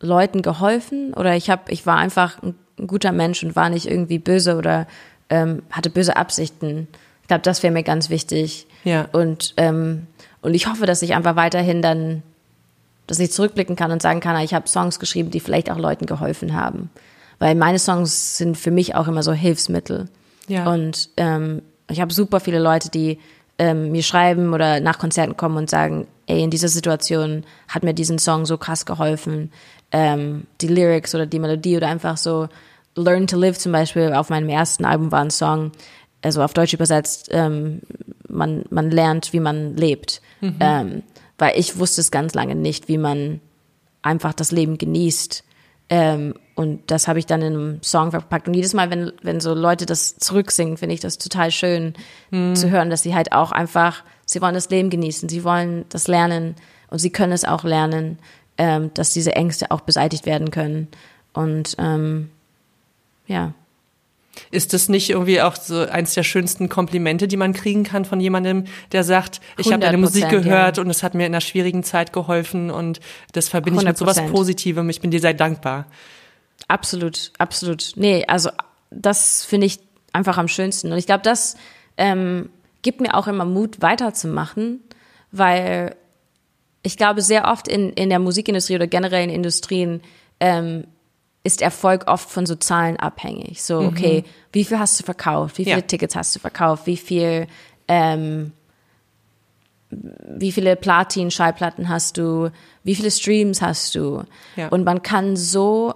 [0.00, 2.54] Leuten geholfen oder ich habe, ich war einfach ein,
[2.86, 4.86] guter Mensch und war nicht irgendwie böse oder
[5.30, 6.88] ähm, hatte böse Absichten.
[7.26, 8.66] Ich glaube, das wäre mir ganz wichtig.
[8.84, 9.08] Ja.
[9.12, 10.06] Und ähm,
[10.42, 12.22] und ich hoffe, dass ich einfach weiterhin dann,
[13.08, 16.06] dass ich zurückblicken kann und sagen kann, ich habe Songs geschrieben, die vielleicht auch Leuten
[16.06, 16.90] geholfen haben,
[17.40, 20.08] weil meine Songs sind für mich auch immer so Hilfsmittel.
[20.46, 20.72] Ja.
[20.72, 23.18] Und ähm, ich habe super viele Leute, die
[23.58, 27.94] ähm, mir schreiben oder nach Konzerten kommen und sagen, ey, in dieser Situation hat mir
[27.94, 29.50] diesen Song so krass geholfen
[29.92, 32.48] ähm, die Lyrics oder die Melodie oder einfach so
[32.94, 35.72] Learn to Live zum Beispiel auf meinem ersten Album war ein Song,
[36.22, 37.80] also auf Deutsch übersetzt, ähm,
[38.28, 40.20] man, man lernt, wie man lebt.
[40.40, 40.56] Mhm.
[40.60, 41.02] Ähm,
[41.38, 43.40] weil ich wusste es ganz lange nicht, wie man
[44.02, 45.44] einfach das Leben genießt.
[45.88, 48.48] Ähm, und das habe ich dann in einem Song verpackt.
[48.48, 51.94] Und jedes Mal, wenn, wenn so Leute das zurücksingen, finde ich das total schön
[52.30, 52.56] mhm.
[52.56, 56.08] zu hören, dass sie halt auch einfach, sie wollen das Leben genießen, sie wollen das
[56.08, 56.56] lernen
[56.88, 58.18] und sie können es auch lernen
[58.58, 60.88] ähm, dass diese Ängste auch beseitigt werden können.
[61.32, 62.30] Und ähm,
[63.26, 63.52] ja.
[64.50, 68.20] Ist das nicht irgendwie auch so eins der schönsten Komplimente, die man kriegen kann von
[68.20, 70.82] jemandem, der sagt, ich habe deine Musik gehört ja.
[70.82, 73.00] und es hat mir in einer schwierigen Zeit geholfen und
[73.32, 74.88] das verbinde ich mit sowas Positivem.
[74.90, 75.86] Ich bin dir sehr dankbar.
[76.68, 77.92] Absolut, absolut.
[77.96, 78.50] Nee, also
[78.90, 79.78] das finde ich
[80.12, 80.92] einfach am schönsten.
[80.92, 81.56] Und ich glaube, das
[81.96, 82.50] ähm,
[82.82, 84.80] gibt mir auch immer Mut, weiterzumachen,
[85.30, 85.96] weil
[86.82, 90.02] ich glaube, sehr oft in, in der Musikindustrie oder generell in Industrien
[90.40, 90.86] ähm,
[91.46, 93.62] ist Erfolg oft von so Zahlen abhängig.
[93.62, 93.88] So, mhm.
[93.88, 94.30] okay, mhm.
[94.52, 95.58] wie viel hast du verkauft?
[95.58, 95.82] Wie viele ja.
[95.82, 96.86] Tickets hast du verkauft?
[96.86, 97.46] Wie viel,
[97.86, 98.52] ähm,
[99.90, 102.50] wie viele Platin-Schallplatten hast du?
[102.82, 104.24] Wie viele Streams hast du?
[104.56, 104.68] Ja.
[104.68, 105.94] Und man kann so,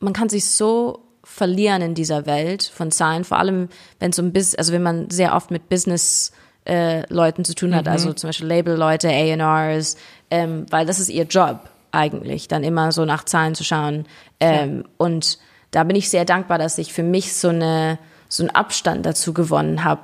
[0.00, 4.34] man kann sich so verlieren in dieser Welt von Zahlen, vor allem wenn es um
[4.34, 6.32] Business, also wenn man sehr oft mit Business
[6.68, 8.10] äh, Leuten zu tun hat, also mhm.
[8.10, 9.96] also zum Beispiel Label-Leute, A&Rs,
[10.30, 14.06] ähm, weil das ist ihr Job eigentlich, dann immer so nach Zahlen zu schauen.
[14.40, 14.90] Ähm, ja.
[14.98, 15.38] Und
[15.70, 19.32] da bin ich sehr dankbar, dass ich für mich so eine so einen Abstand dazu
[19.32, 20.02] gewonnen habe,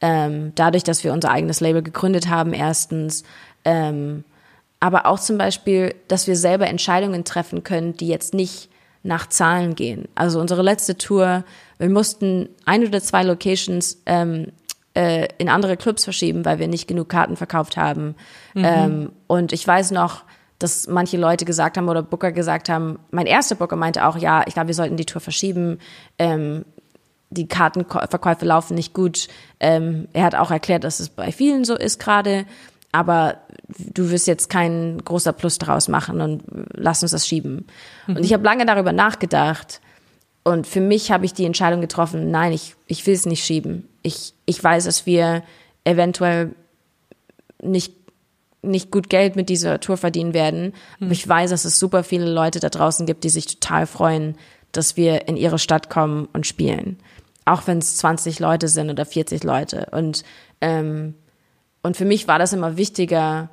[0.00, 3.24] ähm, dadurch, dass wir unser eigenes Label gegründet haben, erstens.
[3.64, 4.24] Ähm,
[4.80, 8.68] aber auch zum Beispiel, dass wir selber Entscheidungen treffen können, die jetzt nicht
[9.02, 10.08] nach Zahlen gehen.
[10.14, 11.44] Also unsere letzte Tour,
[11.78, 14.52] wir mussten ein oder zwei Locations ähm,
[14.94, 18.14] äh, in andere Clubs verschieben, weil wir nicht genug Karten verkauft haben.
[18.54, 18.64] Mhm.
[18.64, 20.22] Ähm, und ich weiß noch,
[20.64, 24.42] dass manche Leute gesagt haben oder Booker gesagt haben, mein erster Booker meinte auch, ja,
[24.46, 25.78] ich glaube, wir sollten die Tour verschieben.
[26.18, 26.64] Ähm,
[27.30, 29.28] die Kartenverkäufe laufen nicht gut.
[29.60, 32.44] Ähm, er hat auch erklärt, dass es bei vielen so ist gerade,
[32.92, 33.36] aber
[33.68, 36.42] du wirst jetzt kein großer Plus daraus machen und
[36.72, 37.66] lass uns das schieben.
[38.06, 38.16] Mhm.
[38.16, 39.80] Und ich habe lange darüber nachgedacht
[40.44, 43.88] und für mich habe ich die Entscheidung getroffen, nein, ich, ich will es nicht schieben
[44.04, 45.42] ich, ich weiß, dass wir
[45.82, 46.54] eventuell
[47.60, 47.94] nicht
[48.64, 50.72] nicht gut Geld mit dieser Tour verdienen werden.
[50.98, 51.06] Mhm.
[51.06, 54.36] Aber ich weiß, dass es super viele Leute da draußen gibt, die sich total freuen,
[54.72, 56.98] dass wir in ihre Stadt kommen und spielen.
[57.44, 59.88] Auch wenn es 20 Leute sind oder 40 Leute.
[59.92, 60.24] Und,
[60.60, 61.14] ähm,
[61.82, 63.50] und für mich war das immer wichtiger,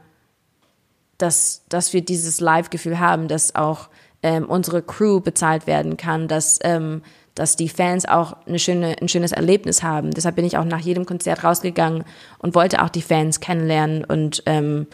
[1.18, 3.89] dass, dass wir dieses Live-Gefühl haben, dass auch
[4.24, 7.01] ähm, unsere Crew bezahlt werden kann, dass, ähm,
[7.36, 10.11] dass die Fans auch eine schöne, ein schönes Erlebnis haben.
[10.11, 12.03] Deshalb bin ich auch nach jedem Konzert rausgegangen
[12.39, 14.88] und wollte auch die Fans kennenlernen und, ähm,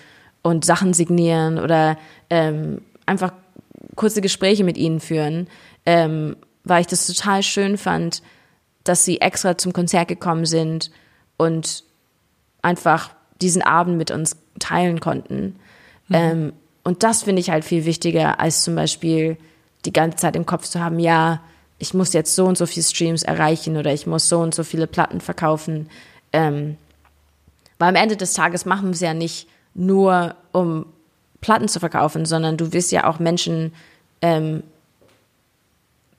[0.43, 1.97] und Sachen signieren oder
[2.29, 3.33] ähm, einfach
[3.95, 5.47] kurze Gespräche mit ihnen führen,
[5.85, 8.21] ähm, weil ich das total schön fand,
[8.83, 10.91] dass sie extra zum Konzert gekommen sind
[11.38, 11.83] und
[12.61, 13.11] einfach
[13.41, 15.55] diesen Abend mit uns teilen konnten.
[16.07, 16.15] Mhm.
[16.15, 19.38] Ähm, und das finde ich halt viel wichtiger, als zum Beispiel
[19.85, 21.41] die ganze Zeit im Kopf zu haben, ja,
[21.80, 24.63] ich muss jetzt so und so viele Streams erreichen oder ich muss so und so
[24.63, 25.89] viele Platten verkaufen.
[26.34, 26.78] Ähm,
[27.78, 30.88] weil am Ende des Tages machen wir es ja nicht nur, um
[31.41, 33.73] Platten zu verkaufen, sondern du willst ja auch Menschen,
[34.21, 34.63] ähm,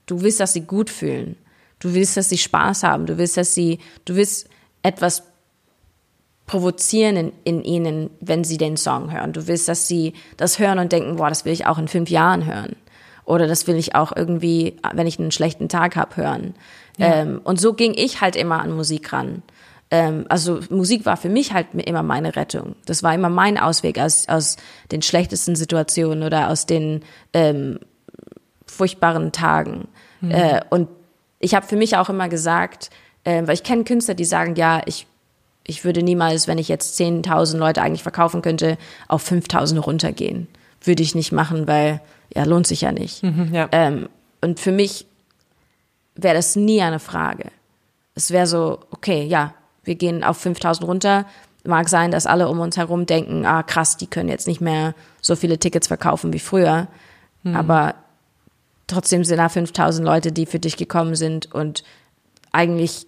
[0.06, 1.36] du willst, dass sie gut fühlen.
[1.80, 3.06] Du willst, dass sie Spaß haben.
[3.06, 4.48] Du willst, dass sie, du willst
[4.82, 5.24] etwas
[6.46, 9.32] provozieren in, in ihnen, wenn sie den Song hören.
[9.32, 12.10] Du willst, dass sie das hören und denken, boah, das will ich auch in fünf
[12.10, 12.76] Jahren hören.
[13.28, 16.54] Oder das will ich auch irgendwie, wenn ich einen schlechten Tag habe, hören.
[16.96, 17.16] Ja.
[17.16, 19.42] Ähm, und so ging ich halt immer an Musik ran.
[19.90, 22.74] Ähm, also Musik war für mich halt immer meine Rettung.
[22.86, 24.56] Das war immer mein Ausweg aus, aus
[24.92, 27.02] den schlechtesten Situationen oder aus den
[27.34, 27.80] ähm,
[28.64, 29.88] furchtbaren Tagen.
[30.22, 30.30] Mhm.
[30.30, 30.88] Äh, und
[31.38, 32.88] ich habe für mich auch immer gesagt,
[33.24, 35.06] äh, weil ich kenne Künstler, die sagen, ja, ich
[35.70, 40.48] ich würde niemals, wenn ich jetzt 10.000 Leute eigentlich verkaufen könnte, auf 5.000 runtergehen.
[40.82, 42.00] Würde ich nicht machen, weil
[42.34, 43.22] ja, lohnt sich ja nicht.
[43.22, 43.68] Mhm, ja.
[43.72, 44.08] Ähm,
[44.40, 45.06] und für mich
[46.14, 47.50] wäre das nie eine Frage.
[48.14, 49.54] Es wäre so, okay, ja,
[49.84, 51.26] wir gehen auf 5000 runter.
[51.64, 54.94] Mag sein, dass alle um uns herum denken, ah krass, die können jetzt nicht mehr
[55.20, 56.88] so viele Tickets verkaufen wie früher.
[57.42, 57.56] Mhm.
[57.56, 57.94] Aber
[58.86, 61.84] trotzdem sind da 5000 Leute, die für dich gekommen sind und
[62.52, 63.06] eigentlich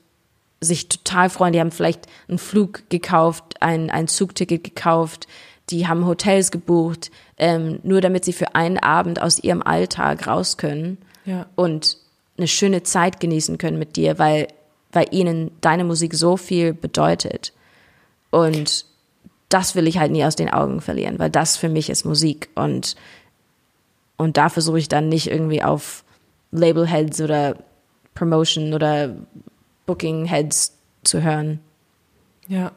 [0.60, 1.52] sich total freuen.
[1.52, 5.26] Die haben vielleicht einen Flug gekauft, ein, ein Zugticket gekauft,
[5.70, 10.56] die haben Hotels gebucht, ähm, nur damit sie für einen Abend aus ihrem Alltag raus
[10.56, 11.46] können ja.
[11.56, 11.96] und
[12.36, 14.48] eine schöne Zeit genießen können mit dir, weil,
[14.92, 17.52] weil ihnen deine Musik so viel bedeutet.
[18.30, 18.86] Und
[19.48, 22.48] das will ich halt nie aus den Augen verlieren, weil das für mich ist Musik
[22.54, 22.96] und,
[24.16, 26.04] und da versuche ich dann nicht irgendwie auf
[26.52, 27.56] Labelheads oder
[28.14, 29.16] Promotion oder
[29.86, 31.60] Booking Heads zu hören.
[32.46, 32.72] Ja.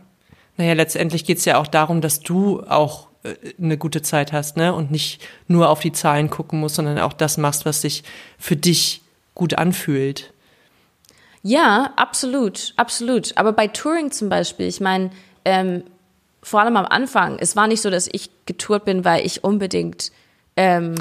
[0.58, 4.58] Naja, letztendlich geht es ja auch darum, dass du auch äh, eine gute Zeit hast,
[4.58, 4.74] ne?
[4.74, 8.04] Und nicht nur auf die Zahlen gucken musst, sondern auch das machst, was sich
[8.38, 9.02] für dich
[9.36, 10.32] gut anfühlt.
[11.42, 13.38] Ja, absolut, absolut.
[13.38, 15.10] Aber bei Touring zum Beispiel, ich meine,
[15.44, 15.84] ähm,
[16.42, 20.12] vor allem am Anfang, es war nicht so, dass ich getourt bin, weil ich unbedingt
[20.56, 20.96] ähm,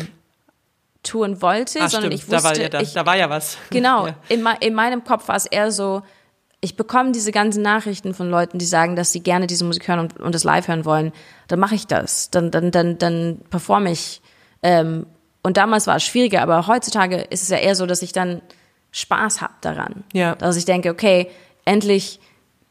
[1.03, 2.15] touren wollte, Ach, sondern stimmt.
[2.15, 3.57] ich wusste, da war ja, da, ich, da war ja was.
[3.71, 4.17] Genau, ja.
[4.29, 6.03] in, in meinem Kopf war es eher so,
[6.65, 9.99] ich bekomme diese ganzen Nachrichten von Leuten, die sagen, dass sie gerne diese Musik hören
[9.99, 11.13] und, und das live hören wollen,
[11.49, 12.31] dann mache ich das.
[12.31, 14.23] Dann, dann, dann, dann performe ich.
[14.63, 15.07] Ähm,
[15.43, 18.43] und damals war es schwieriger, aber heutzutage ist es ja eher so, dass ich dann
[18.93, 20.05] Spaß habe daran.
[20.13, 20.37] Ja.
[20.37, 21.29] Dass ich denke, okay,
[21.65, 22.21] endlich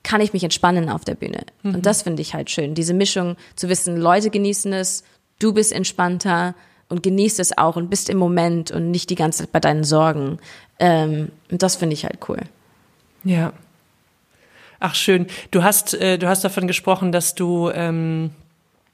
[0.04, 1.42] kann ich mich entspannen auf der Bühne.
[1.62, 1.76] Mhm.
[1.76, 2.76] Und das finde ich halt schön.
[2.76, 5.04] Diese Mischung zu wissen, Leute genießen es,
[5.40, 6.56] du bist entspannter
[6.88, 9.84] und genießt es auch und bist im Moment und nicht die ganze Zeit bei deinen
[9.84, 10.40] Sorgen.
[10.80, 12.40] Ähm, und das finde ich halt cool.
[13.26, 13.52] Ja.
[14.82, 15.28] Ach schön.
[15.52, 18.32] Du hast, äh, du hast davon gesprochen, dass du ähm,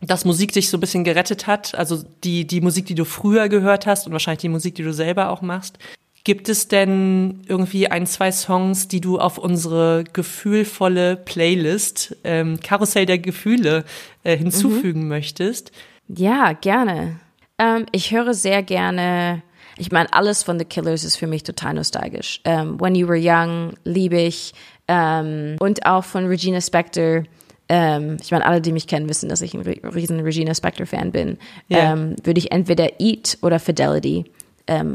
[0.01, 1.73] dass Musik dich so ein bisschen gerettet hat.
[1.75, 4.93] Also die die Musik, die du früher gehört hast und wahrscheinlich die Musik, die du
[4.93, 5.79] selber auch machst.
[6.25, 13.05] Gibt es denn irgendwie ein, zwei Songs, die du auf unsere gefühlvolle Playlist ähm, Karussell
[13.05, 13.85] der Gefühle
[14.25, 15.07] äh, hinzufügen mhm.
[15.07, 15.71] möchtest?
[16.09, 17.21] Ja, gerne.
[17.57, 19.41] Ähm, ich höre sehr gerne
[19.77, 22.41] ich meine, alles von The Killers ist für mich total nostalgisch.
[22.45, 24.53] Ähm, When You Were Young liebe ich.
[24.87, 27.23] Ähm, und auch von Regina Spektor.
[27.69, 31.11] Um, ähm, ich meine, alle, die mich kennen, wissen, dass ich ein riesen Regina Spektor-Fan
[31.11, 31.37] bin.
[31.69, 31.97] Yeah.
[32.23, 34.31] Würde ich entweder Eat oder Fidelity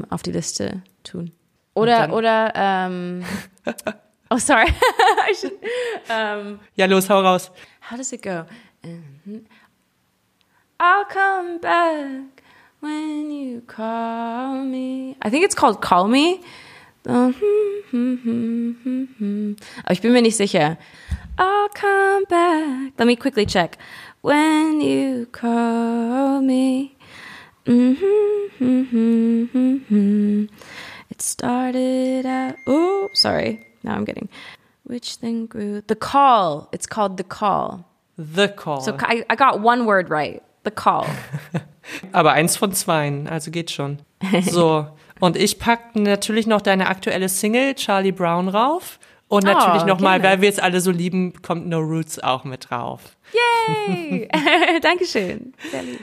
[0.09, 1.32] auf die Liste tun.
[1.74, 2.90] Oder, oder,
[4.30, 4.68] oh, sorry.
[5.38, 5.53] should,
[6.76, 7.51] ja, los, hau raus.
[7.90, 8.45] How does it go?
[10.78, 12.43] I'll come back.
[12.82, 15.16] when you call me.
[15.22, 16.40] I think it's called Call Me.
[17.05, 17.34] Hm,
[17.90, 20.78] hm, hm, Aber ich bin mir nicht sicher.
[21.36, 22.92] I'll come back.
[22.98, 23.76] Let me quickly check.
[24.22, 26.96] When you call me.
[27.66, 30.44] Mm-hmm, mm-hmm, mm-hmm.
[31.11, 32.57] It started at.
[32.66, 33.66] Oh, sorry.
[33.82, 34.28] Now I'm getting.
[34.84, 35.82] Which thing grew?
[35.86, 36.68] The call.
[36.72, 37.84] It's called The Call.
[38.16, 38.80] The Call.
[38.80, 40.42] So I, I got one word right.
[40.64, 41.07] The Call.
[42.12, 43.98] Aber eins von zweien, also geht schon.
[44.42, 44.86] So.
[45.22, 48.98] Und ich pack natürlich noch deine aktuelle Single Charlie Brown rauf.
[49.28, 52.70] Und natürlich oh, nochmal, weil wir es alle so lieben, kommt No Roots auch mit
[52.70, 53.16] drauf.
[53.78, 54.28] Yay!
[54.82, 55.54] Dankeschön.
[55.70, 56.00] Sehr lieb.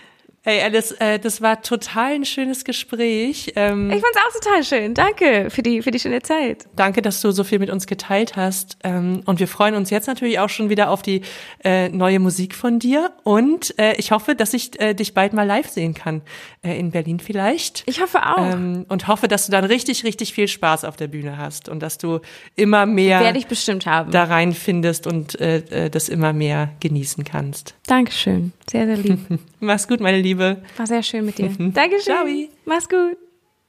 [0.50, 3.54] Hey Alice, äh, das war total ein schönes Gespräch.
[3.56, 4.96] Ähm, ich fand's auch total schön.
[4.96, 6.66] Danke für die, für die schöne Zeit.
[6.76, 8.80] Danke, dass du so viel mit uns geteilt hast.
[8.84, 11.22] Ähm, und wir freuen uns jetzt natürlich auch schon wieder auf die
[11.64, 13.12] äh, neue Musik von dir.
[13.24, 16.24] Und äh, ich hoffe, dass ich äh, dich bald mal live sehen kann.
[16.62, 17.84] Äh, in Berlin vielleicht.
[17.86, 18.52] Ich hoffe auch.
[18.52, 21.80] Ähm, und hoffe, dass du dann richtig, richtig viel Spaß auf der Bühne hast und
[21.80, 22.20] dass du
[22.58, 24.12] immer mehr Werde ich bestimmt haben.
[24.12, 27.76] da reinfindest und äh, äh, das immer mehr genießen kannst.
[27.88, 28.52] Dankeschön.
[28.70, 29.20] Sehr, sehr lieb.
[29.60, 30.62] Mach's gut, meine Liebe.
[30.78, 31.50] War sehr schön mit dir.
[31.58, 32.02] Dankeschön.
[32.02, 32.26] Ciao.
[32.66, 33.18] Mach's gut.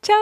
[0.02, 0.16] Ciao.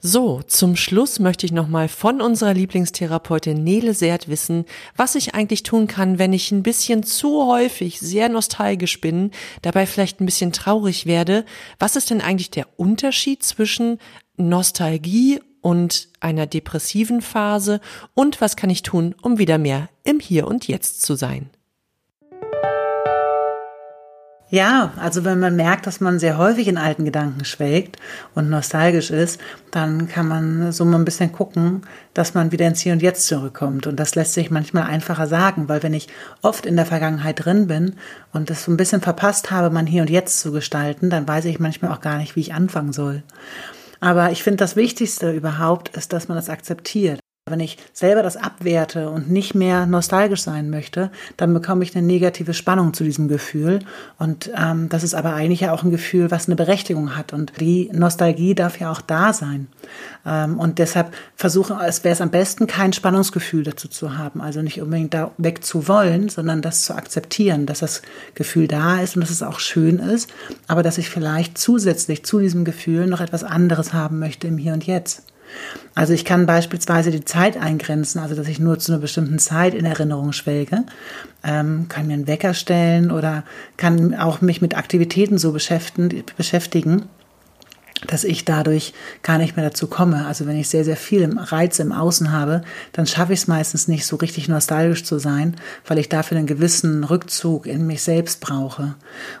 [0.00, 4.66] So, zum Schluss möchte ich nochmal von unserer Lieblingstherapeutin Nele Seert wissen,
[4.96, 9.30] was ich eigentlich tun kann, wenn ich ein bisschen zu häufig sehr nostalgisch bin,
[9.62, 11.46] dabei vielleicht ein bisschen traurig werde.
[11.78, 13.98] Was ist denn eigentlich der Unterschied zwischen
[14.36, 17.80] Nostalgie und einer depressiven Phase
[18.12, 21.48] und was kann ich tun, um wieder mehr im Hier und Jetzt zu sein?
[24.54, 27.96] Ja, also wenn man merkt, dass man sehr häufig in alten Gedanken schwelgt
[28.36, 29.40] und nostalgisch ist,
[29.72, 31.82] dann kann man so mal ein bisschen gucken,
[32.12, 33.88] dass man wieder ins Hier und Jetzt zurückkommt.
[33.88, 36.06] Und das lässt sich manchmal einfacher sagen, weil wenn ich
[36.40, 37.96] oft in der Vergangenheit drin bin
[38.32, 41.46] und es so ein bisschen verpasst habe, mein Hier und Jetzt zu gestalten, dann weiß
[41.46, 43.24] ich manchmal auch gar nicht, wie ich anfangen soll.
[43.98, 47.18] Aber ich finde, das Wichtigste überhaupt ist, dass man das akzeptiert.
[47.46, 52.06] Wenn ich selber das abwerte und nicht mehr nostalgisch sein möchte, dann bekomme ich eine
[52.06, 53.80] negative Spannung zu diesem Gefühl.
[54.18, 57.34] Und ähm, das ist aber eigentlich ja auch ein Gefühl, was eine Berechtigung hat.
[57.34, 59.66] Und die Nostalgie darf ja auch da sein.
[60.24, 64.40] Ähm, und deshalb versuche, es wäre es am besten, kein Spannungsgefühl dazu zu haben.
[64.40, 68.00] Also nicht unbedingt da weg zu wollen, sondern das zu akzeptieren, dass das
[68.34, 70.32] Gefühl da ist und dass es auch schön ist,
[70.66, 74.72] aber dass ich vielleicht zusätzlich zu diesem Gefühl noch etwas anderes haben möchte im Hier
[74.72, 75.24] und Jetzt.
[75.94, 79.74] Also ich kann beispielsweise die Zeit eingrenzen, also dass ich nur zu einer bestimmten Zeit
[79.74, 80.84] in Erinnerung schwelge,
[81.42, 83.44] ähm, kann mir einen Wecker stellen oder
[83.76, 87.08] kann auch mich mit Aktivitäten so beschäftigen, beschäftigen
[88.06, 88.92] dass ich dadurch
[89.22, 90.26] gar nicht mehr dazu komme.
[90.26, 93.88] Also wenn ich sehr, sehr viel Reiz im Außen habe, dann schaffe ich es meistens
[93.88, 98.40] nicht so richtig nostalgisch zu sein, weil ich dafür einen gewissen Rückzug in mich selbst
[98.40, 98.94] brauche.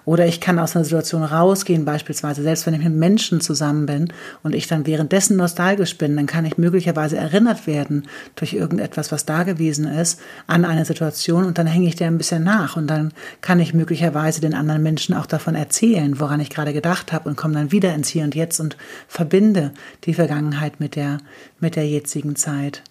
[0.04, 4.12] Oder ich kann aus einer Situation rausgehen, beispielsweise, selbst wenn ich mit Menschen zusammen bin
[4.42, 8.04] und ich dann währenddessen nostalgisch bin, dann kann ich möglicherweise erinnert werden
[8.36, 12.18] durch irgendetwas, was da gewesen ist, an eine Situation und dann hänge ich der ein
[12.18, 16.50] bisschen nach und dann kann ich möglicherweise den anderen Menschen auch davon erzählen, woran ich
[16.50, 18.76] gerade gedacht habe und komme dann wieder ins Hier und Jetzt und
[19.08, 19.72] verbinde
[20.04, 21.18] die Vergangenheit mit der,
[21.60, 22.82] mit der jetzigen Zeit.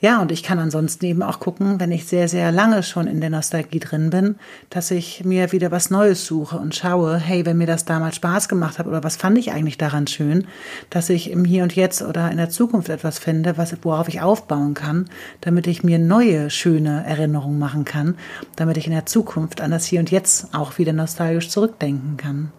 [0.00, 3.20] Ja, und ich kann ansonsten eben auch gucken, wenn ich sehr, sehr lange schon in
[3.20, 4.36] der Nostalgie drin bin,
[4.70, 8.48] dass ich mir wieder was Neues suche und schaue, hey, wenn mir das damals Spaß
[8.48, 10.46] gemacht hat oder was fand ich eigentlich daran schön,
[10.90, 14.20] dass ich im Hier und Jetzt oder in der Zukunft etwas finde, was, worauf ich
[14.20, 15.06] aufbauen kann,
[15.40, 18.16] damit ich mir neue, schöne Erinnerungen machen kann,
[18.56, 22.52] damit ich in der Zukunft an das Hier und Jetzt auch wieder nostalgisch zurückdenken kann.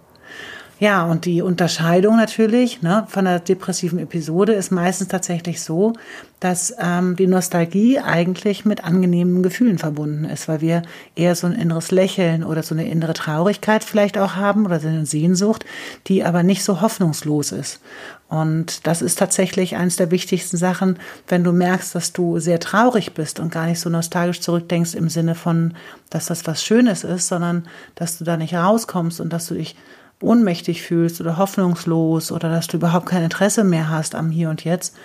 [0.78, 5.94] Ja, und die Unterscheidung natürlich ne, von der depressiven Episode ist meistens tatsächlich so,
[6.42, 10.82] dass ähm, die Nostalgie eigentlich mit angenehmen Gefühlen verbunden ist, weil wir
[11.16, 14.90] eher so ein inneres Lächeln oder so eine innere Traurigkeit vielleicht auch haben oder so
[14.90, 15.64] eine Sehnsucht,
[16.08, 17.80] die aber nicht so hoffnungslos ist.
[18.28, 21.00] Und das ist tatsächlich eines der wichtigsten Sachen,
[21.30, 25.08] wenn du merkst, dass du sehr traurig bist und gar nicht so nostalgisch zurückdenkst im
[25.08, 25.74] Sinne von,
[26.10, 27.66] dass das was Schönes ist, sondern
[27.96, 29.78] dass du da nicht rauskommst und dass du dich
[30.22, 34.64] ohnmächtig fühlst oder hoffnungslos oder dass du überhaupt kein Interesse mehr hast am Hier und
[34.64, 34.96] Jetzt,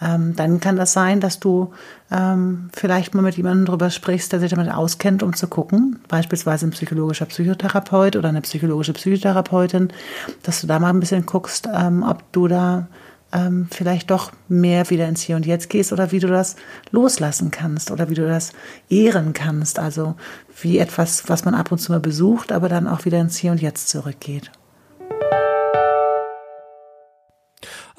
[0.00, 1.72] ähm, dann kann das sein, dass du
[2.10, 6.66] ähm, vielleicht mal mit jemandem drüber sprichst, der sich damit auskennt, um zu gucken, beispielsweise
[6.66, 9.92] ein psychologischer Psychotherapeut oder eine psychologische Psychotherapeutin,
[10.42, 12.86] dass du da mal ein bisschen guckst, ähm, ob du da
[13.32, 16.56] ähm, vielleicht doch mehr wieder ins Hier und Jetzt gehst oder wie du das
[16.90, 18.52] loslassen kannst oder wie du das
[18.88, 19.78] ehren kannst.
[19.78, 20.14] Also
[20.62, 23.52] wie etwas, was man ab und zu mal besucht, aber dann auch wieder ins Hier
[23.52, 24.50] und Jetzt zurückgeht.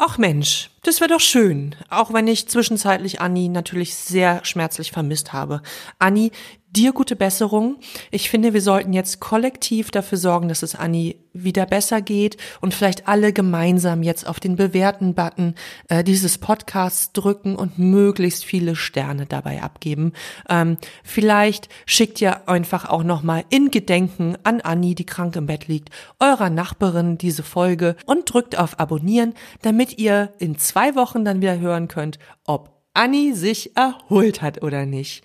[0.04, 1.76] Ach Mensch, das wäre doch schön.
[1.90, 5.62] Auch wenn ich zwischenzeitlich Anni natürlich sehr schmerzlich vermisst habe.
[6.00, 6.32] Anni,
[6.72, 7.78] dir gute Besserung.
[8.12, 12.74] Ich finde, wir sollten jetzt kollektiv dafür sorgen, dass es Anni wieder besser geht und
[12.74, 15.56] vielleicht alle gemeinsam jetzt auf den bewährten Button
[15.88, 20.14] äh, dieses Podcasts drücken und möglichst viele Sterne dabei abgeben.
[20.50, 25.68] Ähm, vielleicht schickt ihr einfach auch nochmal in Gedenken an Anni, die krank im Bett
[25.68, 31.42] liegt, eurer Nachbarin diese Folge und drückt auf Abonnieren, damit ihr in zwei Wochen dann
[31.42, 35.22] wieder hören könnt, ob Anni sich erholt hat oder nicht.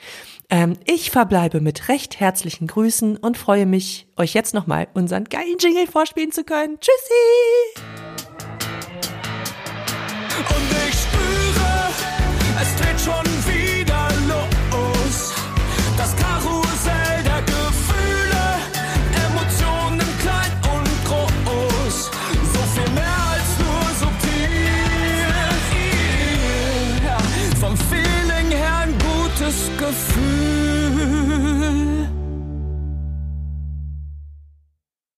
[0.51, 5.59] Ähm, ich verbleibe mit recht herzlichen Grüßen und freue mich, euch jetzt nochmal unseren geilen
[5.61, 6.79] Jingle vorspielen zu können.
[6.81, 7.85] Tschüssi!
[10.49, 11.91] Und ich spüre,
[12.61, 13.66] es dreht schon wieder.